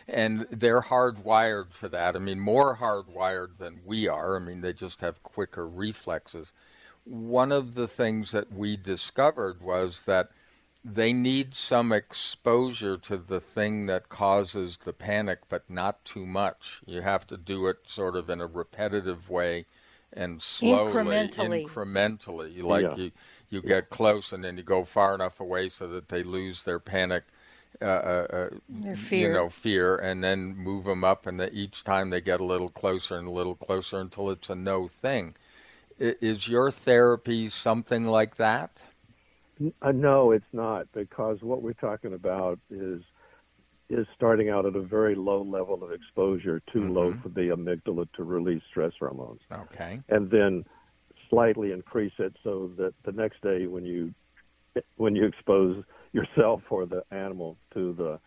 [0.08, 2.14] and they're hardwired for that.
[2.16, 4.36] I mean, more hardwired than we are.
[4.36, 6.52] I mean, they just have quicker reflexes.
[7.04, 10.30] One of the things that we discovered was that
[10.94, 16.80] they need some exposure to the thing that causes the panic, but not too much.
[16.86, 19.66] You have to do it sort of in a repetitive way
[20.12, 21.66] and slowly, Incrementally.
[21.66, 22.62] incrementally.
[22.62, 22.96] Like Yeah.
[22.96, 23.12] you,
[23.50, 26.78] you get close and then you go far enough away so that they lose their
[26.78, 27.24] panic
[27.82, 29.32] uh, uh, uh, Their you fear.
[29.32, 32.70] know, fear, and then move them up, and the, each time they get a little
[32.70, 35.34] closer and a little closer until it's a no thing.
[36.00, 38.80] I, is your therapy something like that?
[39.82, 43.02] Uh, no, it's not because what we're talking about is
[43.88, 48.04] is starting out at a very low level of exposure, too low for the amygdala
[48.14, 50.00] to release stress hormones, Okay.
[50.08, 50.64] and then
[51.30, 54.12] slightly increase it so that the next day when you
[54.96, 58.18] when you expose yourself or the animal to the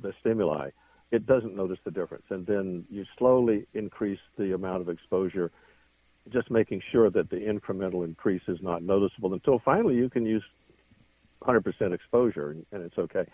[0.00, 0.70] the stimuli,
[1.10, 5.52] it doesn't notice the difference, and then you slowly increase the amount of exposure
[6.32, 10.42] just making sure that the incremental increase is not noticeable until finally you can use
[11.42, 13.24] 100% exposure and, and it's okay.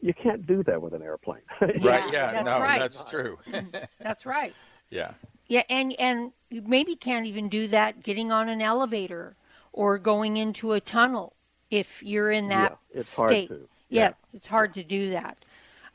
[0.00, 1.40] You can't do that with an airplane.
[1.60, 2.12] Right.
[2.12, 2.32] Yeah.
[2.32, 2.78] that's no, right.
[2.78, 3.38] that's true.
[4.00, 4.54] That's right.
[4.90, 5.12] yeah.
[5.48, 9.36] Yeah, and and you maybe can't even do that getting on an elevator
[9.72, 11.34] or going into a tunnel
[11.70, 13.48] if you're in that Yeah, it's hard state.
[13.48, 13.68] to.
[13.88, 14.12] Yeah, Yeah.
[14.34, 15.38] it's hard to do that.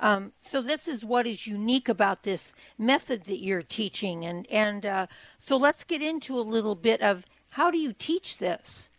[0.02, 4.86] Um, so this is what is unique about this method that you're teaching, and and
[4.86, 8.90] uh, so let's get into a little bit of how do you teach this?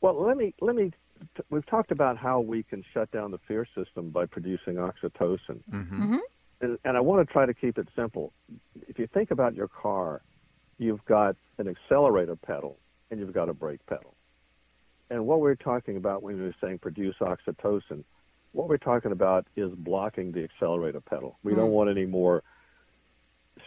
[0.00, 0.92] Well, let me let me.
[1.50, 6.16] We've talked about how we can shut down the fear system by producing oxytocin, Mm-hmm.
[6.60, 8.32] and, and I want to try to keep it simple.
[8.88, 10.22] If you think about your car,
[10.78, 12.76] you've got an accelerator pedal
[13.10, 14.14] and you've got a brake pedal.
[15.10, 18.02] And what we're talking about when we're saying produce oxytocin,
[18.52, 21.38] what we're talking about is blocking the accelerator pedal.
[21.42, 21.72] We don't hmm.
[21.72, 22.42] want any more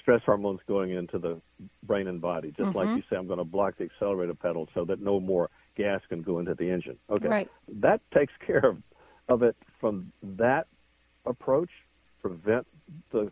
[0.01, 1.41] stress hormones going into the
[1.83, 2.53] brain and body.
[2.55, 2.97] Just like mm-hmm.
[2.97, 6.21] you say, I'm going to block the accelerator pedal so that no more gas can
[6.21, 6.97] go into the engine.
[7.09, 7.27] Okay.
[7.27, 7.49] Right.
[7.81, 8.77] That takes care of,
[9.29, 10.67] of it from that
[11.25, 11.69] approach,
[12.21, 12.67] prevent
[13.11, 13.31] the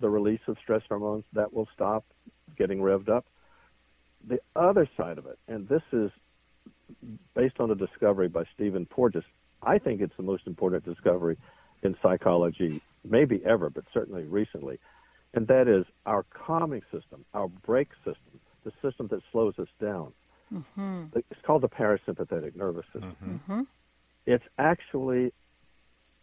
[0.00, 1.24] the release of stress hormones.
[1.32, 2.04] That will stop
[2.58, 3.24] getting revved up.
[4.26, 6.10] The other side of it, and this is
[7.34, 9.24] based on a discovery by Stephen Porges,
[9.62, 11.36] I think it's the most important discovery
[11.82, 14.78] in psychology, maybe ever, but certainly recently,
[15.34, 20.12] and that is our calming system, our brake system, the system that slows us down.
[20.52, 21.04] Mm-hmm.
[21.16, 23.16] It's called the parasympathetic nervous system.
[23.22, 23.52] Mm-hmm.
[23.52, 23.62] Mm-hmm.
[24.26, 25.32] It's actually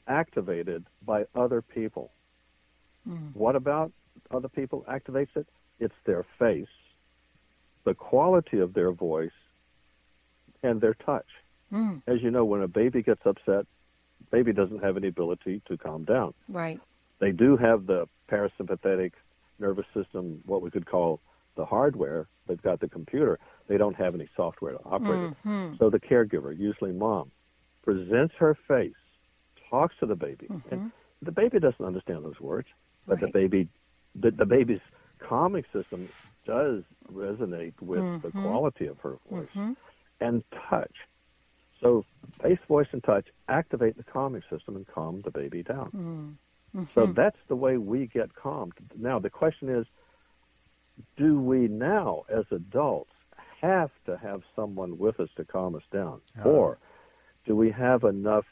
[0.08, 2.12] activated by other people.
[3.08, 3.36] Mm.
[3.36, 3.91] What about
[4.32, 5.47] other people activates it?
[5.80, 6.67] It's their face,
[7.86, 9.32] the quality of their voice,
[10.63, 11.28] and their touch.
[11.71, 12.01] Mm.
[12.08, 13.65] As you know, when a baby gets upset,
[14.32, 16.34] baby doesn't have any ability to calm down.
[16.47, 16.79] Right.
[17.19, 19.12] They do have the parasympathetic
[19.60, 21.19] nervous system, what we could call
[21.55, 22.27] the hardware.
[22.47, 23.39] They've got the computer.
[23.67, 25.36] They don't have any software to operate it.
[25.45, 25.75] Mm-hmm.
[25.77, 27.32] So the caregiver, usually mom,
[27.84, 28.93] presents her face,
[29.69, 30.88] talks to the baby, and mm-hmm.
[31.21, 32.67] the baby doesn't understand those words,
[33.08, 33.67] but the baby,
[34.15, 34.79] the, the baby's
[35.19, 36.10] calming system
[36.45, 38.25] does resonate with mm-hmm.
[38.25, 39.75] the quality of her voice
[40.19, 40.93] and touch.
[41.82, 42.06] So
[42.42, 46.38] face, voice, and touch activate the calming system and calm the baby down.
[46.76, 46.88] Mm.
[46.94, 47.13] So mm-hmm.
[47.13, 48.74] that's the way we get calmed.
[48.98, 49.86] Now the question is,
[51.18, 53.12] do we now, as adults,
[53.62, 56.78] have to have someone with us to calm us down, or
[57.46, 58.46] do we have enough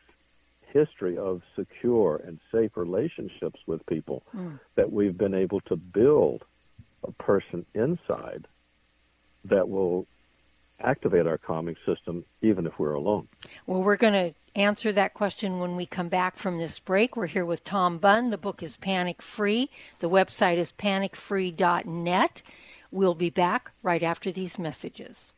[0.74, 4.60] history of secure and safe relationships with people mm.
[4.76, 6.44] that we've been able to build
[7.04, 8.48] a person inside
[9.46, 10.06] that will
[10.82, 13.28] activate our calming system even if we're alone.
[13.66, 17.16] Well, we're going to answer that question when we come back from this break.
[17.16, 18.30] We're here with Tom Bunn.
[18.30, 19.70] The book is Panic Free.
[20.00, 22.42] The website is panicfree.net.
[22.92, 25.34] We'll be back right after these messages.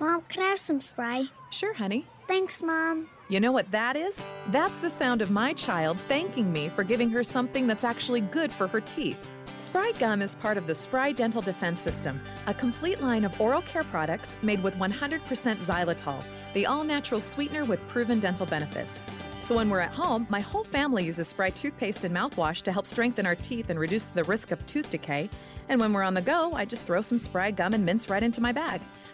[0.00, 1.24] Mom, can I have some Spry?
[1.50, 2.06] Sure, honey.
[2.28, 3.08] Thanks, Mom.
[3.28, 4.20] You know what that is?
[4.48, 8.52] That's the sound of my child thanking me for giving her something that's actually good
[8.52, 9.28] for her teeth.
[9.68, 13.60] Spry Gum is part of the Spry Dental Defense System, a complete line of oral
[13.60, 15.20] care products made with 100%
[15.58, 19.04] xylitol, the all natural sweetener with proven dental benefits.
[19.40, 22.86] So when we're at home, my whole family uses Spry toothpaste and mouthwash to help
[22.86, 25.28] strengthen our teeth and reduce the risk of tooth decay.
[25.68, 28.22] And when we're on the go, I just throw some Spry gum and mints right
[28.22, 28.80] into my bag.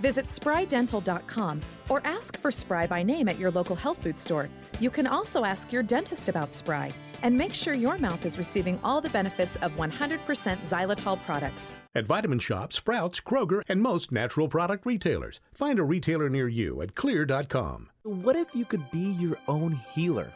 [0.00, 4.48] Visit sprydental.com or ask for Spry by name at your local health food store.
[4.80, 6.90] You can also ask your dentist about Spry
[7.22, 10.18] and make sure your mouth is receiving all the benefits of 100%
[10.58, 11.74] xylitol products.
[11.94, 15.40] At Vitamin Shoppe, Sprouts, Kroger, and most natural product retailers.
[15.52, 17.90] Find a retailer near you at xlear.com.
[18.04, 20.32] What if you could be your own healer?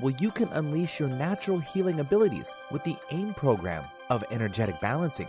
[0.00, 5.28] Well, you can unleash your natural healing abilities with the AIM program of energetic balancing.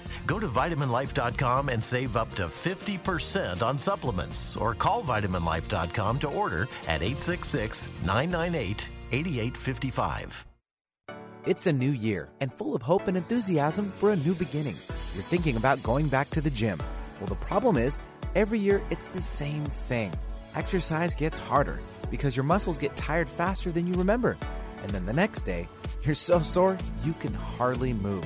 [0.25, 6.67] Go to vitaminlife.com and save up to 50% on supplements or call vitaminlife.com to order
[6.87, 10.45] at 866 998 8855.
[11.45, 14.75] It's a new year and full of hope and enthusiasm for a new beginning.
[15.13, 16.77] You're thinking about going back to the gym.
[17.19, 17.97] Well, the problem is,
[18.35, 20.13] every year it's the same thing.
[20.55, 21.79] Exercise gets harder
[22.11, 24.37] because your muscles get tired faster than you remember.
[24.83, 25.67] And then the next day,
[26.03, 28.25] you're so sore you can hardly move.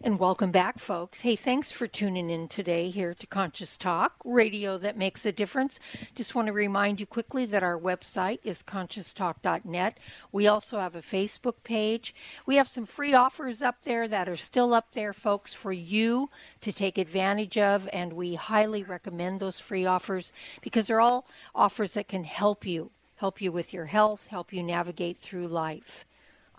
[0.00, 1.22] And welcome back, folks.
[1.22, 5.80] Hey, thanks for tuning in today here to Conscious Talk, radio that makes a difference.
[6.14, 9.98] Just want to remind you quickly that our website is conscioustalk.net.
[10.30, 12.14] We also have a Facebook page.
[12.46, 16.30] We have some free offers up there that are still up there, folks, for you
[16.60, 17.88] to take advantage of.
[17.92, 22.92] And we highly recommend those free offers because they're all offers that can help you,
[23.16, 26.06] help you with your health, help you navigate through life.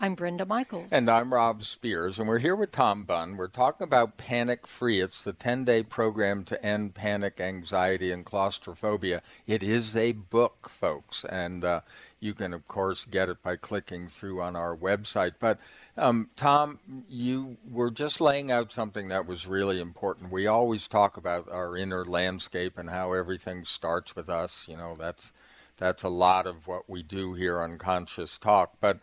[0.02, 0.88] I'm Brenda Michaels.
[0.90, 2.18] And I'm Rob Spears.
[2.18, 3.36] And we're here with Tom Bunn.
[3.36, 4.98] We're talking about Panic Free.
[4.98, 9.20] It's the 10 day program to end panic, anxiety, and claustrophobia.
[9.46, 11.26] It is a book, folks.
[11.26, 11.80] And uh,
[12.18, 15.34] you can, of course, get it by clicking through on our website.
[15.38, 15.60] But
[15.98, 20.32] um, Tom, you were just laying out something that was really important.
[20.32, 24.64] We always talk about our inner landscape and how everything starts with us.
[24.66, 25.30] You know, that's
[25.76, 28.76] that's a lot of what we do here on Conscious Talk.
[28.80, 28.98] But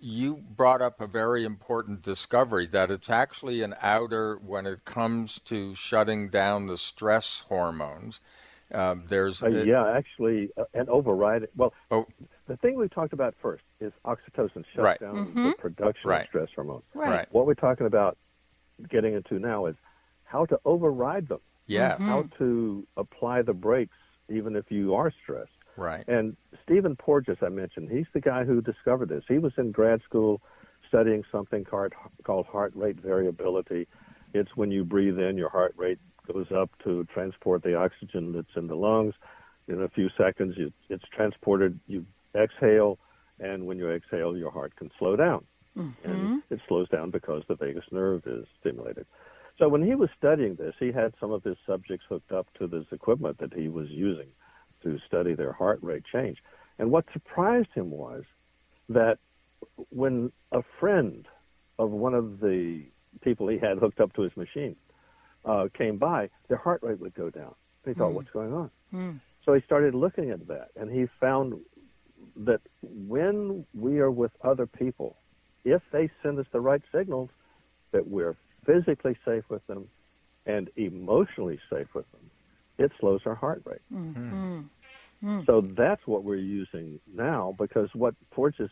[0.00, 5.40] you brought up a very important discovery that it's actually an outer when it comes
[5.46, 8.20] to shutting down the stress hormones.
[8.72, 11.48] Um, there's uh, yeah, actually, uh, an override.
[11.56, 12.06] Well, oh.
[12.46, 15.00] the thing we talked about first is oxytocin shuts right.
[15.00, 15.46] down mm-hmm.
[15.48, 16.22] the production right.
[16.22, 16.84] of stress hormones.
[16.94, 17.26] Right.
[17.32, 18.16] What we're talking about
[18.88, 19.74] getting into now is
[20.24, 21.40] how to override them.
[21.66, 21.94] Yeah.
[21.94, 22.08] Mm-hmm.
[22.08, 23.96] How to apply the brakes
[24.28, 25.50] even if you are stressed.
[25.76, 26.06] Right.
[26.08, 29.24] And Stephen Porges, I mentioned, he's the guy who discovered this.
[29.28, 30.40] He was in grad school
[30.88, 31.92] studying something called,
[32.24, 33.86] called heart rate variability.
[34.34, 35.98] It's when you breathe in, your heart rate
[36.30, 39.14] goes up to transport the oxygen that's in the lungs.
[39.68, 41.78] In a few seconds, you, it's transported.
[41.86, 42.04] You
[42.34, 42.98] exhale,
[43.38, 45.44] and when you exhale, your heart can slow down.
[45.76, 46.10] Mm-hmm.
[46.10, 49.06] And it slows down because the vagus nerve is stimulated.
[49.58, 52.66] So when he was studying this, he had some of his subjects hooked up to
[52.66, 54.28] this equipment that he was using
[54.82, 56.38] to study their heart rate change.
[56.78, 58.24] And what surprised him was
[58.88, 59.18] that
[59.90, 61.26] when a friend
[61.78, 62.84] of one of the
[63.22, 64.76] people he had hooked up to his machine
[65.44, 67.54] uh, came by, their heart rate would go down.
[67.84, 68.14] He thought, Mm.
[68.14, 68.70] what's going on?
[68.92, 69.20] Mm.
[69.44, 71.54] So he started looking at that, and he found
[72.36, 75.16] that when we are with other people,
[75.64, 77.30] if they send us the right signals,
[77.92, 79.88] that we're physically safe with them
[80.46, 82.29] and emotionally safe with them,
[82.80, 83.80] it slows our heart rate.
[83.92, 84.60] Mm-hmm.
[85.22, 85.46] Mm.
[85.46, 88.70] So that's what we're using now because what Porges,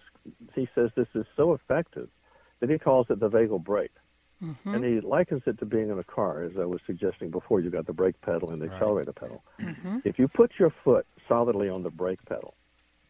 [0.54, 2.08] he says this is so effective
[2.60, 3.92] that he calls it the vagal brake.
[4.42, 4.74] Mm-hmm.
[4.74, 7.60] And he likens it to being in a car, as I was suggesting before.
[7.60, 8.74] You got the brake pedal and the Right.
[8.74, 9.42] accelerator pedal.
[9.60, 9.98] Mm-hmm.
[10.04, 12.54] If you put your foot solidly on the brake pedal,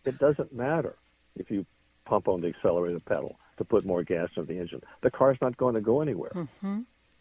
[0.07, 0.97] it doesn't matter
[1.37, 1.67] if you
[2.07, 4.81] pump on the accelerator pedal to put more gas in the engine.
[5.03, 6.33] The car's not going to go anywhere.
[6.35, 6.81] Mm-hmm.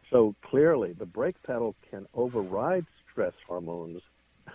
[0.09, 2.86] So clearly, the brake pedal can override
[3.18, 3.99] stress hormones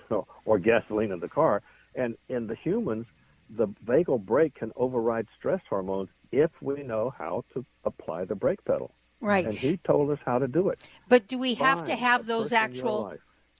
[0.45, 1.63] or gasoline in the car.
[1.97, 3.07] And in the humans,
[3.51, 8.65] the vagal brake can override stress hormones if we know how to apply the brake
[8.65, 8.95] pedal.
[9.21, 9.45] Right.
[9.45, 10.83] And he told us how to do it.
[11.09, 13.15] But do we have to have those person in your actual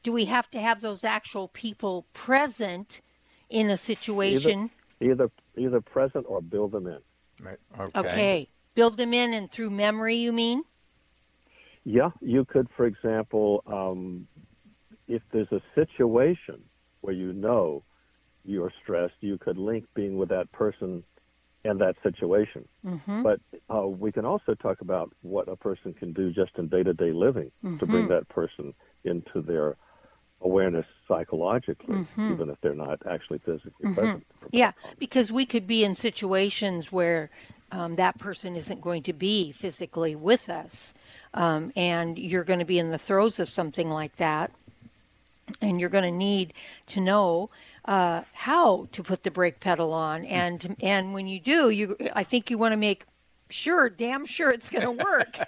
[0.05, 3.03] do we have to have those actual people present
[3.51, 4.71] in a situation?
[5.01, 6.99] Either either present or build them in.
[7.41, 7.59] Right.
[7.95, 8.49] Okay.
[8.75, 10.65] Build them in and through memory, you mean?
[11.85, 14.27] Yeah, you could, for example, um,
[15.09, 16.63] if there's a situation
[17.01, 17.83] where you know
[18.45, 21.05] you're stressed, you could link being with that person
[21.65, 22.67] and that situation.
[22.85, 23.23] Mm-hmm.
[23.23, 23.41] But
[23.73, 26.93] uh, we can also talk about what a person can do just in day to
[26.93, 28.09] day living to bring Mhm.
[28.09, 28.75] that person
[29.05, 29.77] into their
[30.41, 32.35] awareness psychologically, Mhm.
[32.35, 33.95] even if they're not actually physically Mhm.
[33.95, 34.27] present.
[34.51, 37.31] Yeah, because we could be in situations where
[37.71, 40.93] um, that person isn't going to be physically with us,
[41.35, 44.51] um, and you're going to be in the throes of something like that,
[45.61, 46.55] and you're going to need
[46.89, 47.51] to know
[47.85, 52.23] uh, how to put the brake pedal on, and and when you do, you I
[52.25, 53.05] think you want to make
[53.51, 55.39] sure, damn sure, it's going to work.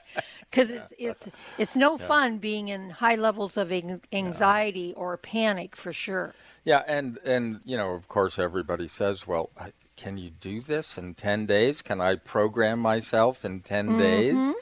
[0.51, 1.29] Because it's it's
[1.59, 2.07] it's no Yeah.
[2.07, 6.35] fun being in high levels of an- anxiety or panic for sure.
[6.65, 9.51] Yeah, and and you know, of course, everybody says, "Well,
[9.97, 11.83] can you do this in ten days?
[11.83, 13.99] Can I program myself in 10 Mhm.
[13.99, 14.55] days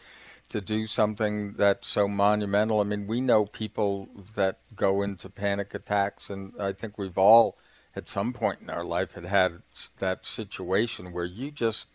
[0.53, 5.75] to do something that's so monumental?" I mean, we know people that go into panic
[5.75, 7.59] attacks, and I think we've all,
[7.97, 9.63] at some point in our life, had had
[9.99, 11.87] that situation where you just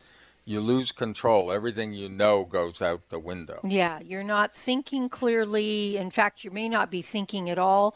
[0.47, 1.51] you lose control.
[1.51, 3.59] Everything you know goes out the window.
[3.65, 5.97] Yeah, you're not thinking clearly.
[5.97, 7.95] In fact, you may not be thinking at all.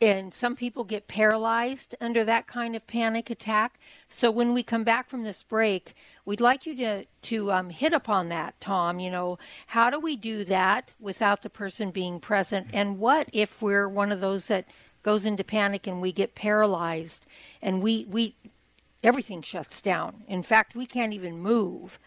[0.00, 3.78] And some people get paralyzed under that kind of panic attack.
[4.12, 5.94] So when we come back from this break,
[6.24, 8.98] we'd like you to to um, hit upon that, Tom.
[8.98, 9.38] You know,
[9.68, 12.68] how do we do that without the person being present?
[12.74, 14.66] And what if we're one of those that
[15.02, 17.26] goes into panic and we get paralyzed
[17.62, 18.34] and we we
[19.02, 20.24] everything shuts down.
[20.26, 21.98] In fact, we can't even move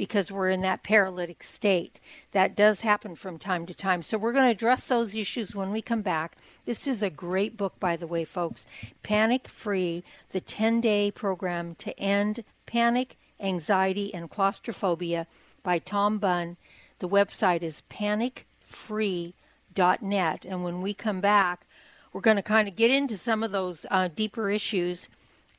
[0.00, 2.00] because we're in that paralytic state.
[2.32, 4.02] That does happen from time to time.
[4.02, 6.38] So we're going to address those issues when we come back.
[6.64, 8.64] This is a great book, by the way, folks.
[9.02, 15.26] Panic Free, the 10 day program to end panic, anxiety, and claustrophobia
[15.62, 16.56] by Tom Bunn.
[17.00, 20.44] The website is panicfree.net.
[20.46, 21.66] And when we come back,
[22.14, 25.10] we're going to kind of get into some of those uh, deeper issues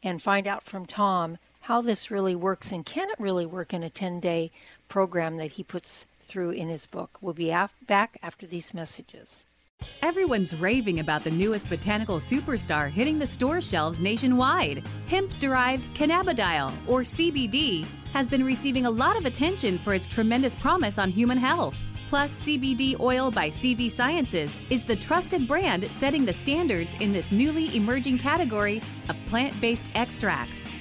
[0.02, 3.84] and find out from Tom how this really works and can it really work in
[3.84, 4.51] a 10 day
[4.88, 7.18] program that he puts through in his book.
[7.22, 9.45] We'll be af- back after these messages.
[10.01, 14.84] Everyone's raving about the newest botanical superstar hitting the store shelves nationwide.
[15.07, 20.55] Hemp derived cannabidiol, or CBD, has been receiving a lot of attention for its tremendous
[20.55, 21.76] promise on human health.
[22.07, 27.32] Plus, CBD Oil by CV Sciences is the trusted brand setting the standards in this
[27.32, 30.68] newly emerging category of plant based extracts,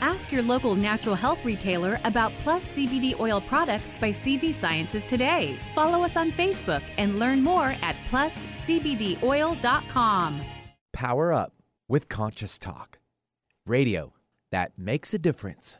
[0.00, 5.58] Ask your local natural health retailer about Plus CBD oil products by CV Sciences today.
[5.74, 10.40] Follow us on Facebook and learn more at pluscbdoil.com.
[10.92, 11.52] Power up
[11.88, 12.98] with Conscious Talk.
[13.66, 14.12] Radio
[14.50, 15.78] that makes a difference.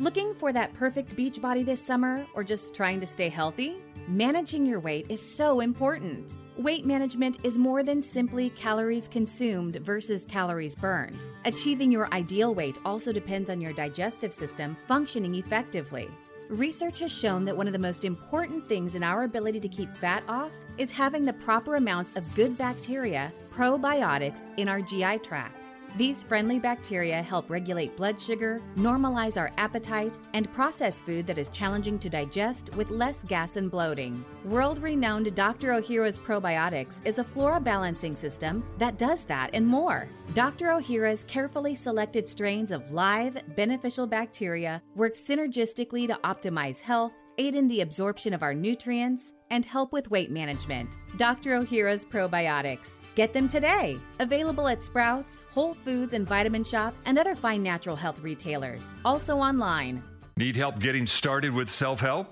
[0.00, 3.74] Looking for that perfect beach body this summer or just trying to stay healthy?
[4.08, 6.38] Managing your weight is so important.
[6.56, 11.22] Weight management is more than simply calories consumed versus calories burned.
[11.44, 16.08] Achieving your ideal weight also depends on your digestive system functioning effectively.
[16.48, 19.94] Research has shown that one of the most important things in our ability to keep
[19.94, 25.57] fat off is having the proper amounts of good bacteria, probiotics, in our GI tract.
[25.98, 31.48] These friendly bacteria help regulate blood sugar, normalize our appetite, and process food that is
[31.48, 34.24] challenging to digest with less gas and bloating.
[34.44, 35.70] World renowned Dr.
[35.70, 40.06] Ohhira's Probiotics is a flora balancing system that does that and more.
[40.34, 40.66] Dr.
[40.66, 47.66] Ohhira's carefully selected strains of live, beneficial bacteria work synergistically to optimize health, aid in
[47.66, 50.96] the absorption of our nutrients, and help with weight management.
[51.16, 51.58] Dr.
[51.58, 52.98] Ohhira's Probiotics.
[53.18, 53.98] Get them today.
[54.20, 58.94] Available at Sprouts, Whole Foods and Vitamin Shoppe, and other fine natural health retailers.
[59.04, 60.04] Also online.
[60.36, 62.28] Need help getting started with self help?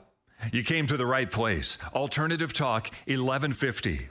[0.53, 1.77] You came to the right place.
[1.93, 4.11] Alternative Talk 1150.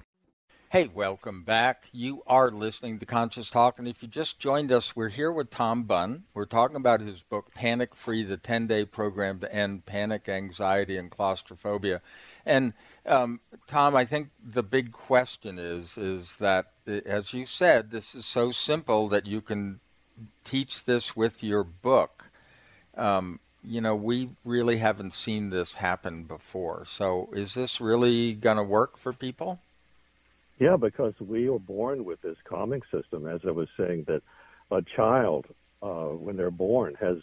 [0.70, 1.88] Hey, welcome back.
[1.94, 5.50] You are listening to Conscious Talk, and if you just joined us, we're here with
[5.50, 6.24] Tom Bunn.
[6.34, 10.98] We're talking about his book, Panic Free The 10 Day Program to End Panic, Anxiety,
[10.98, 12.02] and Claustrophobia.
[12.46, 12.74] And
[13.06, 18.26] um, Tom, I think the big question is is that, as you said, this is
[18.26, 19.80] so simple that you can
[20.44, 22.32] teach this with your book.
[22.96, 26.86] Um, you know, we really haven't seen this happen before.
[26.88, 29.60] So, is this really going to work for people?
[30.60, 33.28] Yeah, because we are born with this calming system.
[33.28, 34.22] As I was saying, that
[34.72, 35.46] a child,
[35.82, 37.18] uh, when they're born, has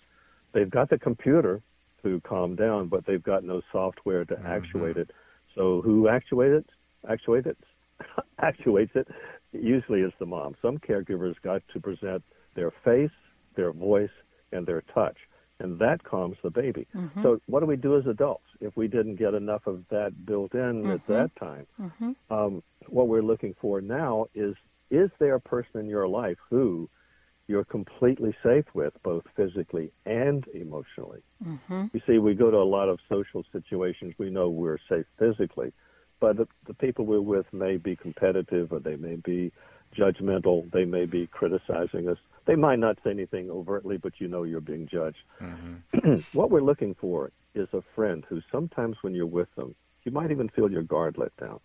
[0.53, 1.62] they've got the computer
[2.03, 4.47] to calm down, but they've got no software to mm-hmm.
[4.47, 5.11] actuate it.
[5.55, 7.11] So who actuates it?
[7.11, 7.59] Actuates it?
[8.41, 9.09] actuates it?
[9.53, 10.55] Usually it's the mom.
[10.63, 12.23] Some caregivers got to present
[12.55, 13.11] their face,
[13.57, 14.11] their voice,
[14.53, 15.17] and their touch,
[15.61, 16.87] and that calms the baby.
[16.95, 17.23] Mm-hmm.
[17.23, 20.55] So what do we do as adults if we didn't get enough of that built
[20.55, 20.91] in mm-hmm.
[20.91, 21.67] at that time?
[21.81, 22.13] Mm-hmm.
[22.31, 24.55] Um, what we're looking for now is:
[24.91, 26.89] is there a person in your life who
[27.49, 31.22] you're completely safe with, both physically and emotionally.
[31.45, 31.86] Mm-hmm.
[31.93, 34.14] You see, we go to a lot of social situations.
[34.18, 35.72] We know we're safe physically,
[36.20, 39.53] but the, the people we're with may be competitive or they may be
[39.97, 40.70] judgmental.
[40.72, 42.18] They may be criticizing us.
[42.47, 45.18] They might not say anything overtly, but you know you're being judged.
[45.40, 46.14] Mm-hmm.
[46.32, 49.74] what we're looking for is a friend who sometimes when you're with them,
[50.05, 51.61] you might even feel your guard let down.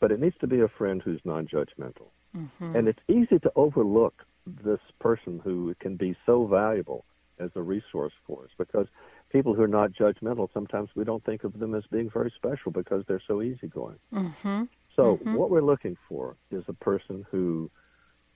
[0.00, 2.08] But it needs to be a friend who's non judgmental.
[2.36, 2.76] Mm-hmm.
[2.76, 7.04] And it's easy to overlook this person who can be so valuable
[7.38, 8.86] as a resource for us because
[9.30, 12.70] people who are not judgmental sometimes we don't think of them as being very special
[12.70, 13.98] because they're so easygoing.
[14.12, 14.64] Mm-hmm.
[14.96, 15.34] So mm-hmm.
[15.34, 17.70] what we're looking for is a person who,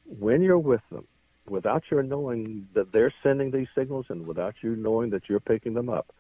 [0.05, 1.07] when you're with them,
[1.49, 5.75] without your knowing that they're sending these signals and without you knowing that you're picking
[5.75, 6.13] them up,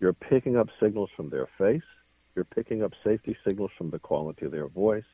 [0.00, 1.86] you're picking up signals from their face,
[2.34, 5.04] you're picking up safety signals from the quality of their voice,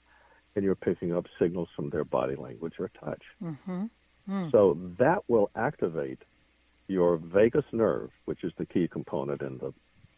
[0.57, 3.23] and you're picking up signals from their body language or touch.
[3.43, 3.85] Mm-hmm.
[4.27, 4.49] Hmm.
[4.51, 6.21] So that will activate
[6.89, 9.73] your vagus nerve, which is the key component in the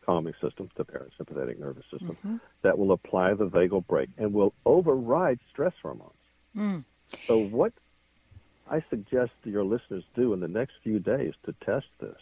[0.05, 2.37] calming system, the parasympathetic nervous system, mm-hmm.
[2.63, 6.13] that will apply the vagal brake and will override stress hormones.
[6.57, 6.85] Mm.
[7.27, 7.73] So what
[8.71, 12.17] I suggest your listeners do in the next few days to test this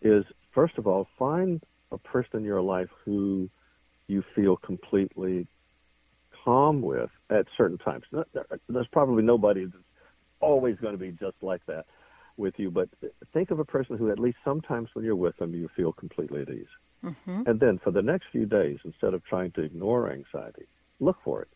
[0.00, 3.48] is, first of all, find a person in your life who
[4.06, 5.46] you feel completely
[6.44, 8.04] calm with at certain times.
[8.68, 9.84] There's probably nobody that's
[10.42, 11.86] always going to be just like that
[12.36, 12.70] with you.
[12.70, 12.88] But
[13.32, 16.42] think of a person who, at least sometimes when you're with them, you feel completely
[16.42, 16.66] at ease.
[17.04, 17.42] Mm-hmm.
[17.46, 20.66] And then for the next few days, instead of trying to ignore anxiety,
[21.00, 21.48] look for it.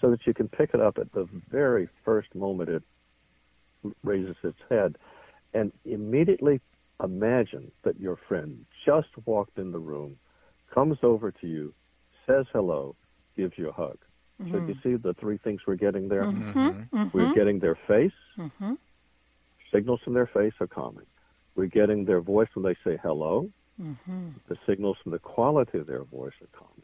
[0.00, 2.82] so that you can pick it up at the very first moment it
[4.02, 4.96] raises its head
[5.52, 6.60] and immediately
[7.02, 10.16] imagine that your friend just walked in the room,
[10.72, 11.72] comes over to you,
[12.26, 12.94] says hello,
[13.36, 13.98] gives you a hug.
[14.42, 14.52] Mm-hmm.
[14.52, 16.24] So you see the three things we're getting there?
[16.24, 16.58] Mm-hmm.
[16.58, 17.04] Mm-hmm.
[17.12, 18.74] We're getting their face, Mm-hmm.
[19.72, 21.06] signals from their face are calming.
[21.54, 24.28] We're getting their voice when they say hello, Mm-hmm.
[24.48, 26.82] the signals from the quality of their voice are calming.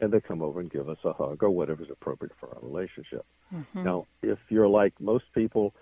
[0.00, 3.24] And they come over and give us a hug or whatever's appropriate for our relationship.
[3.74, 5.74] Now, if you're like most people,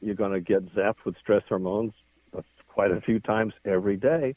[0.00, 1.92] you're going to get zapped with stress hormones
[2.36, 4.34] uh, quite a few times every day.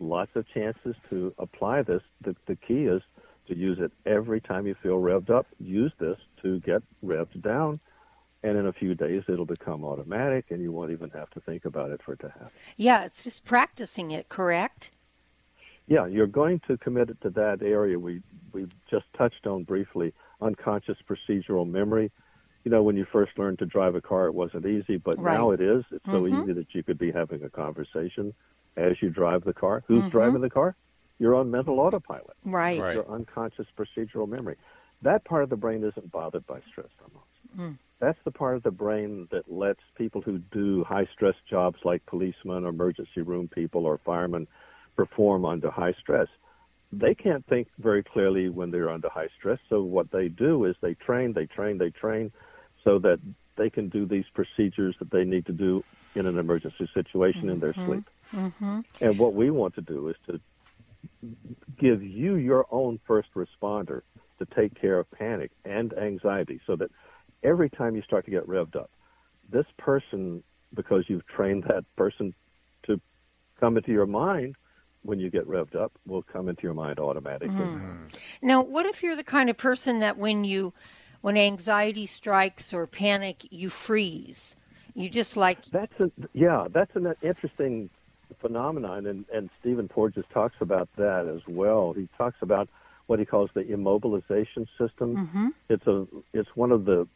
[0.00, 2.02] Lots of chances to apply this.
[2.24, 3.02] The, the key is
[3.48, 5.46] to use it every time you feel revved up.
[5.58, 7.80] Use this to get revved down.
[8.44, 11.64] And in a few days, it'll become automatic, and you won't even have to think
[11.64, 12.50] about it for it to happen.
[12.76, 14.90] Yeah, it's just practicing it, correct?
[15.86, 18.22] Yeah, you're going to commit it to that area we
[18.52, 22.10] we just touched on briefly, unconscious procedural memory.
[22.64, 25.34] You know, when you first learned to drive a car, it wasn't easy, but Right.
[25.34, 25.84] now it is.
[25.90, 26.44] It's so Mhm.
[26.44, 28.34] easy that you could be having a conversation
[28.76, 29.82] as you drive the car.
[29.88, 30.10] Who's Mhm.
[30.10, 30.76] driving the car?
[31.22, 32.36] You're on mental autopilot.
[32.44, 32.80] Right.
[32.80, 32.94] Right.
[32.94, 34.56] Your unconscious procedural memory.
[35.02, 37.22] That part of the brain isn't bothered by stress hormones.
[37.56, 37.78] Mm.
[38.00, 42.04] That's the part of the brain that lets people who do high stress jobs like
[42.06, 44.48] policemen or emergency room people or firemen
[44.96, 46.26] perform under high stress.
[46.90, 49.60] They can't think very clearly when they're under high stress.
[49.68, 52.32] So what they do is they train, they train, they train
[52.82, 53.20] so that
[53.56, 55.84] they can do these procedures that they need to do
[56.16, 58.10] in an emergency situation in their sleep.
[58.32, 58.80] Mm-hmm.
[59.00, 60.40] And what we want to do is to
[61.78, 64.02] give you your own first responder
[64.38, 66.90] to take care of panic and anxiety so that
[67.42, 68.90] every time you start to get revved up,
[69.50, 70.42] this person,
[70.74, 72.34] because you've trained that person
[72.84, 73.00] to
[73.60, 74.56] come into your mind
[75.02, 77.56] when you get revved up, will come into your mind automatically.
[77.56, 78.08] Mm.
[78.40, 80.72] Now, what if you're the kind of person that when you,
[81.22, 84.54] when anxiety strikes or panic, you freeze?
[84.94, 87.90] You just like That's a, yeah, that's an interesting
[88.42, 91.92] phenomenon, and, and Stephen Porges talks about that as well.
[91.94, 92.68] He talks about
[93.06, 95.16] what he calls the immobilization system.
[95.32, 95.48] Mhm.
[95.70, 97.08] It's a it's one of the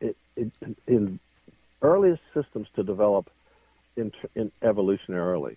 [0.00, 0.50] it, it,
[0.86, 1.18] in
[1.82, 3.28] earliest systems to develop
[3.96, 5.56] in, in evolutionarily.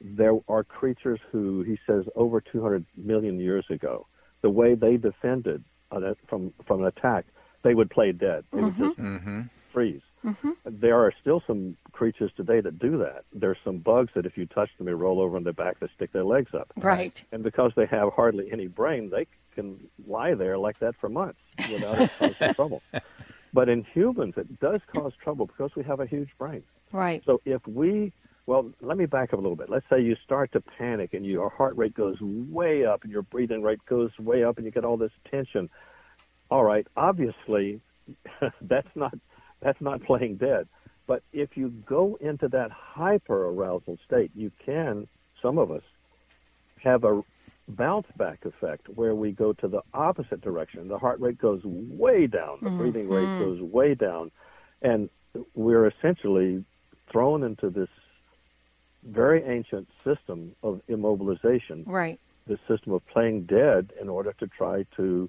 [0.00, 4.06] There are creatures who he says over 200 million years ago,
[4.42, 7.24] the way they defended an, a- from from an attack,
[7.64, 8.44] they would play dead.
[8.52, 9.40] They would just Mm-hmm.
[9.72, 10.02] freeze.
[10.26, 10.50] Mm-hmm.
[10.64, 13.24] There are still some creatures today that do that.
[13.32, 15.86] There's some bugs that if you touch them, they roll over on their back, they
[15.94, 16.72] stick their legs up.
[16.76, 17.22] Right.
[17.30, 21.38] And because they have hardly any brain, they can lie there like that for months
[21.72, 22.82] without it causing trouble.
[23.52, 26.62] But in humans, it does cause trouble because we have a huge brain.
[26.92, 27.22] Right.
[27.24, 28.12] So if we,
[28.46, 29.70] well, let me back up a little bit.
[29.70, 33.22] Let's say you start to panic and your heart rate goes way up and your
[33.22, 35.70] breathing rate goes way up and you get all this tension.
[36.50, 37.80] All right, obviously,
[38.60, 39.14] that's not
[39.60, 40.68] that's not playing dead.
[41.06, 45.06] But if you go into that hyper arousal state, you can,
[45.40, 45.82] some of us,
[46.82, 47.22] have a
[47.68, 50.88] bounce back effect where we go to the opposite direction.
[50.88, 53.38] The heart rate goes way down, the breathing rate Mhm.
[53.38, 54.30] goes way down,
[54.82, 55.08] and
[55.54, 56.64] we're essentially
[57.10, 57.88] thrown into this
[59.04, 62.18] very ancient system of immobilization, Right.
[62.46, 65.28] this system of playing dead in order to try to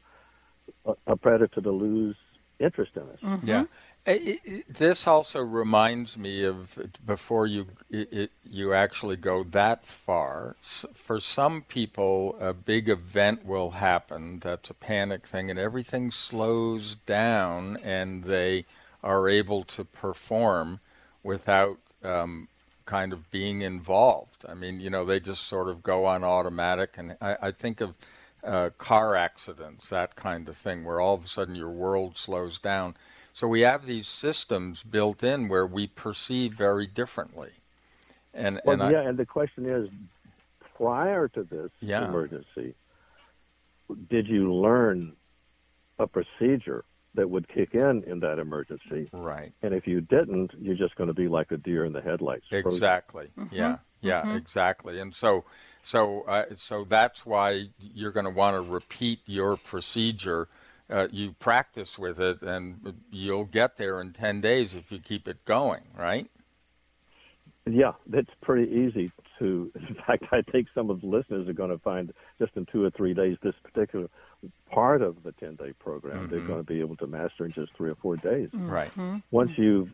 [0.86, 2.16] a, a predator to lose
[2.60, 3.20] interest in us.
[3.22, 3.48] Mm-hmm.
[3.48, 3.66] Yeah.
[4.10, 10.56] It, this also reminds me of before you it, you actually go that far.
[10.94, 14.40] For some people, a big event will happen.
[14.40, 18.64] That's a panic thing, and everything slows down, and they
[19.04, 20.80] are able to perform
[21.22, 22.48] without um,
[22.86, 24.46] kind of being involved.
[24.48, 27.82] I mean, you know, they just sort of go on automatic, and I, I think
[27.82, 27.98] of
[28.42, 32.58] uh, car accidents, that kind of thing, where all of a sudden your world slows
[32.58, 32.96] down.
[33.38, 37.52] So we have these systems built in where we perceive very differently.
[38.34, 39.90] And, Well, and I, yeah, and the question is,
[40.76, 42.06] prior to this Yeah.
[42.10, 42.74] emergency,
[44.10, 45.16] did you learn
[46.00, 46.84] a procedure
[47.14, 49.08] that would kick in in that emergency?
[49.14, 49.54] Right.
[49.62, 52.48] And if you didn't, you're just going to be like a deer in the headlights.
[52.48, 52.72] frozen.
[52.72, 53.30] Exactly.
[53.52, 53.78] Yeah.
[54.02, 54.36] Yeah.
[54.36, 55.00] Exactly.
[55.00, 55.46] And so,
[55.84, 60.48] so, uh, so that's why you're going to want to repeat your procedure.
[60.90, 65.28] Uh, you practice with it, and you'll get there in ten days if you keep
[65.28, 65.84] it going.
[65.98, 66.30] Right.
[67.70, 69.70] Yeah, that's pretty easy to.
[69.90, 72.86] In fact, I think some of the listeners are going to find just in two
[72.86, 74.08] or three days this particular
[74.72, 76.48] part of the 10 day program they're Mhm.
[76.48, 78.50] going to be able to master in just three or four days.
[78.54, 78.92] Right.
[79.32, 79.90] Once you've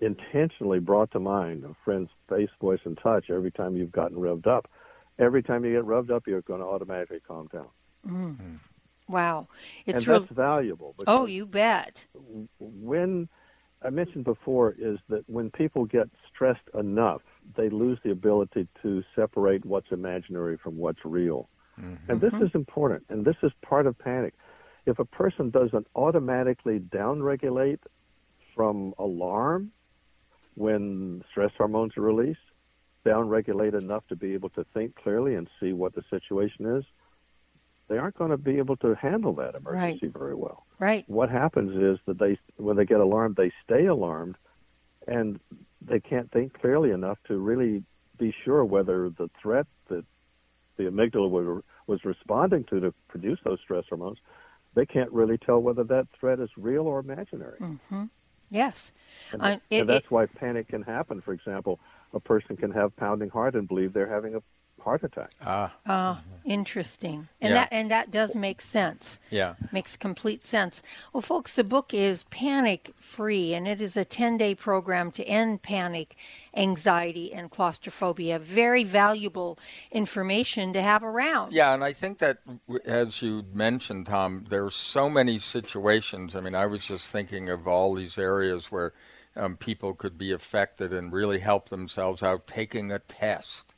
[0.00, 4.46] intentionally brought to mind a friend's face, voice, and touch every time you've gotten revved
[4.46, 4.68] up,
[5.18, 7.68] every time you get revved up, you're going to automatically calm down.
[8.06, 8.58] Mm.
[9.12, 9.48] Wow,
[9.86, 10.20] it's and real.
[10.20, 10.94] that's valuable.
[11.06, 12.04] Oh, you bet.
[12.58, 13.28] When
[13.84, 17.22] I mentioned before is that when people get stressed enough,
[17.56, 21.48] they lose the ability to separate what's imaginary from what's real.
[21.80, 22.10] Mm-hmm.
[22.10, 24.34] And this is important, and this is part of panic.
[24.86, 27.78] If a person doesn't automatically downregulate
[28.54, 29.72] from alarm
[30.54, 32.40] when stress hormones are released,
[33.04, 36.84] downregulate enough to be able to think clearly and see what the situation is,
[37.92, 40.12] they aren't going to be able to handle that emergency right.
[40.18, 40.64] very well.
[40.78, 41.04] Right.
[41.08, 44.36] What happens is that they, when they get alarmed, they stay alarmed,
[45.06, 45.38] and
[45.86, 47.82] they can't think clearly enough to really
[48.18, 50.06] be sure whether the threat that
[50.78, 54.16] the amygdala was, was responding to to produce those stress hormones,
[54.74, 57.58] they can't really tell whether that threat is real or imaginary.
[57.60, 58.04] Mm-hmm.
[58.48, 58.92] Yes.
[59.32, 61.20] And, it, and that's it, why panic can happen.
[61.20, 61.78] For example,
[62.14, 64.42] a person can have pounding heart and believe they're having a
[64.82, 65.30] heart attack.
[65.40, 65.72] Ah.
[65.86, 67.28] Uh, interesting.
[67.40, 67.54] And Yeah.
[67.54, 69.18] that and that does make sense.
[69.30, 69.54] Yeah.
[69.70, 70.82] Makes complete sense.
[71.12, 75.24] Well, folks, the book is panic free, and it is a 10 day program to
[75.24, 76.16] end panic,
[76.54, 78.38] anxiety, and claustrophobia.
[78.38, 79.58] Very valuable
[79.90, 81.52] information to have around.
[81.52, 82.38] Yeah, and I think that,
[82.84, 86.34] as you mentioned, Tom, there's so many situations.
[86.36, 88.92] I mean, I was just thinking of all these areas where
[89.36, 93.71] um, people could be affected and really help themselves out taking a test.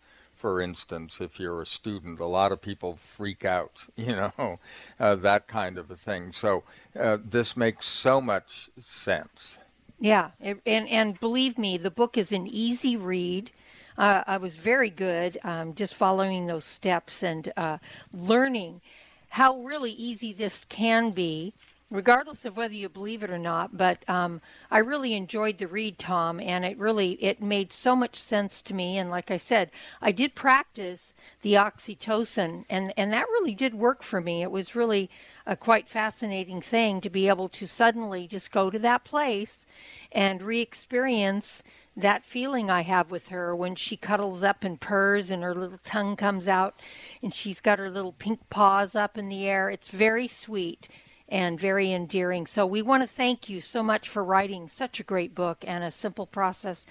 [0.44, 4.58] For instance, if you're a student, a lot of people freak out, you know,
[5.00, 6.34] uh, that kind of a thing.
[6.34, 6.64] So
[7.00, 9.56] uh, this makes so much sense.
[9.98, 13.52] Yeah, it, and and believe me, the book is an easy read.
[13.96, 17.78] Uh, I was very good um, just following those steps and uh,
[18.12, 18.82] learning
[19.30, 21.54] how really easy this can be,
[21.94, 23.76] regardless of whether you believe it or not.
[23.76, 28.20] But um, I really enjoyed the read, Tom, and it really it made so much
[28.20, 28.98] sense to me.
[28.98, 29.70] And like I said,
[30.02, 34.42] I did practice the oxytocin, and and that really did work for me.
[34.42, 35.08] It was really
[35.46, 39.64] a quite fascinating thing to be able to suddenly just go to that place
[40.10, 41.62] and re-experience
[41.96, 45.78] that feeling I have with her when she cuddles up and purrs and her little
[45.84, 46.80] tongue comes out
[47.22, 49.70] and she's got her little pink paws up in the air.
[49.70, 50.88] It's very sweet
[51.28, 52.46] and very endearing.
[52.46, 55.82] So we want to thank you so much for writing such a great book and
[55.82, 56.84] a simple process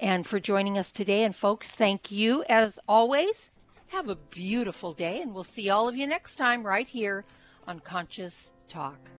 [0.00, 1.24] and for joining us today.
[1.24, 3.50] And folks, thank you as always.
[3.88, 7.24] Have a beautiful day and we'll see all of you next time right here
[7.66, 9.19] on Conscious Talk.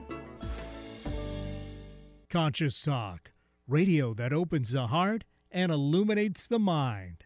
[2.31, 3.31] Conscious Talk,
[3.67, 7.25] radio that opens the heart and illuminates the mind.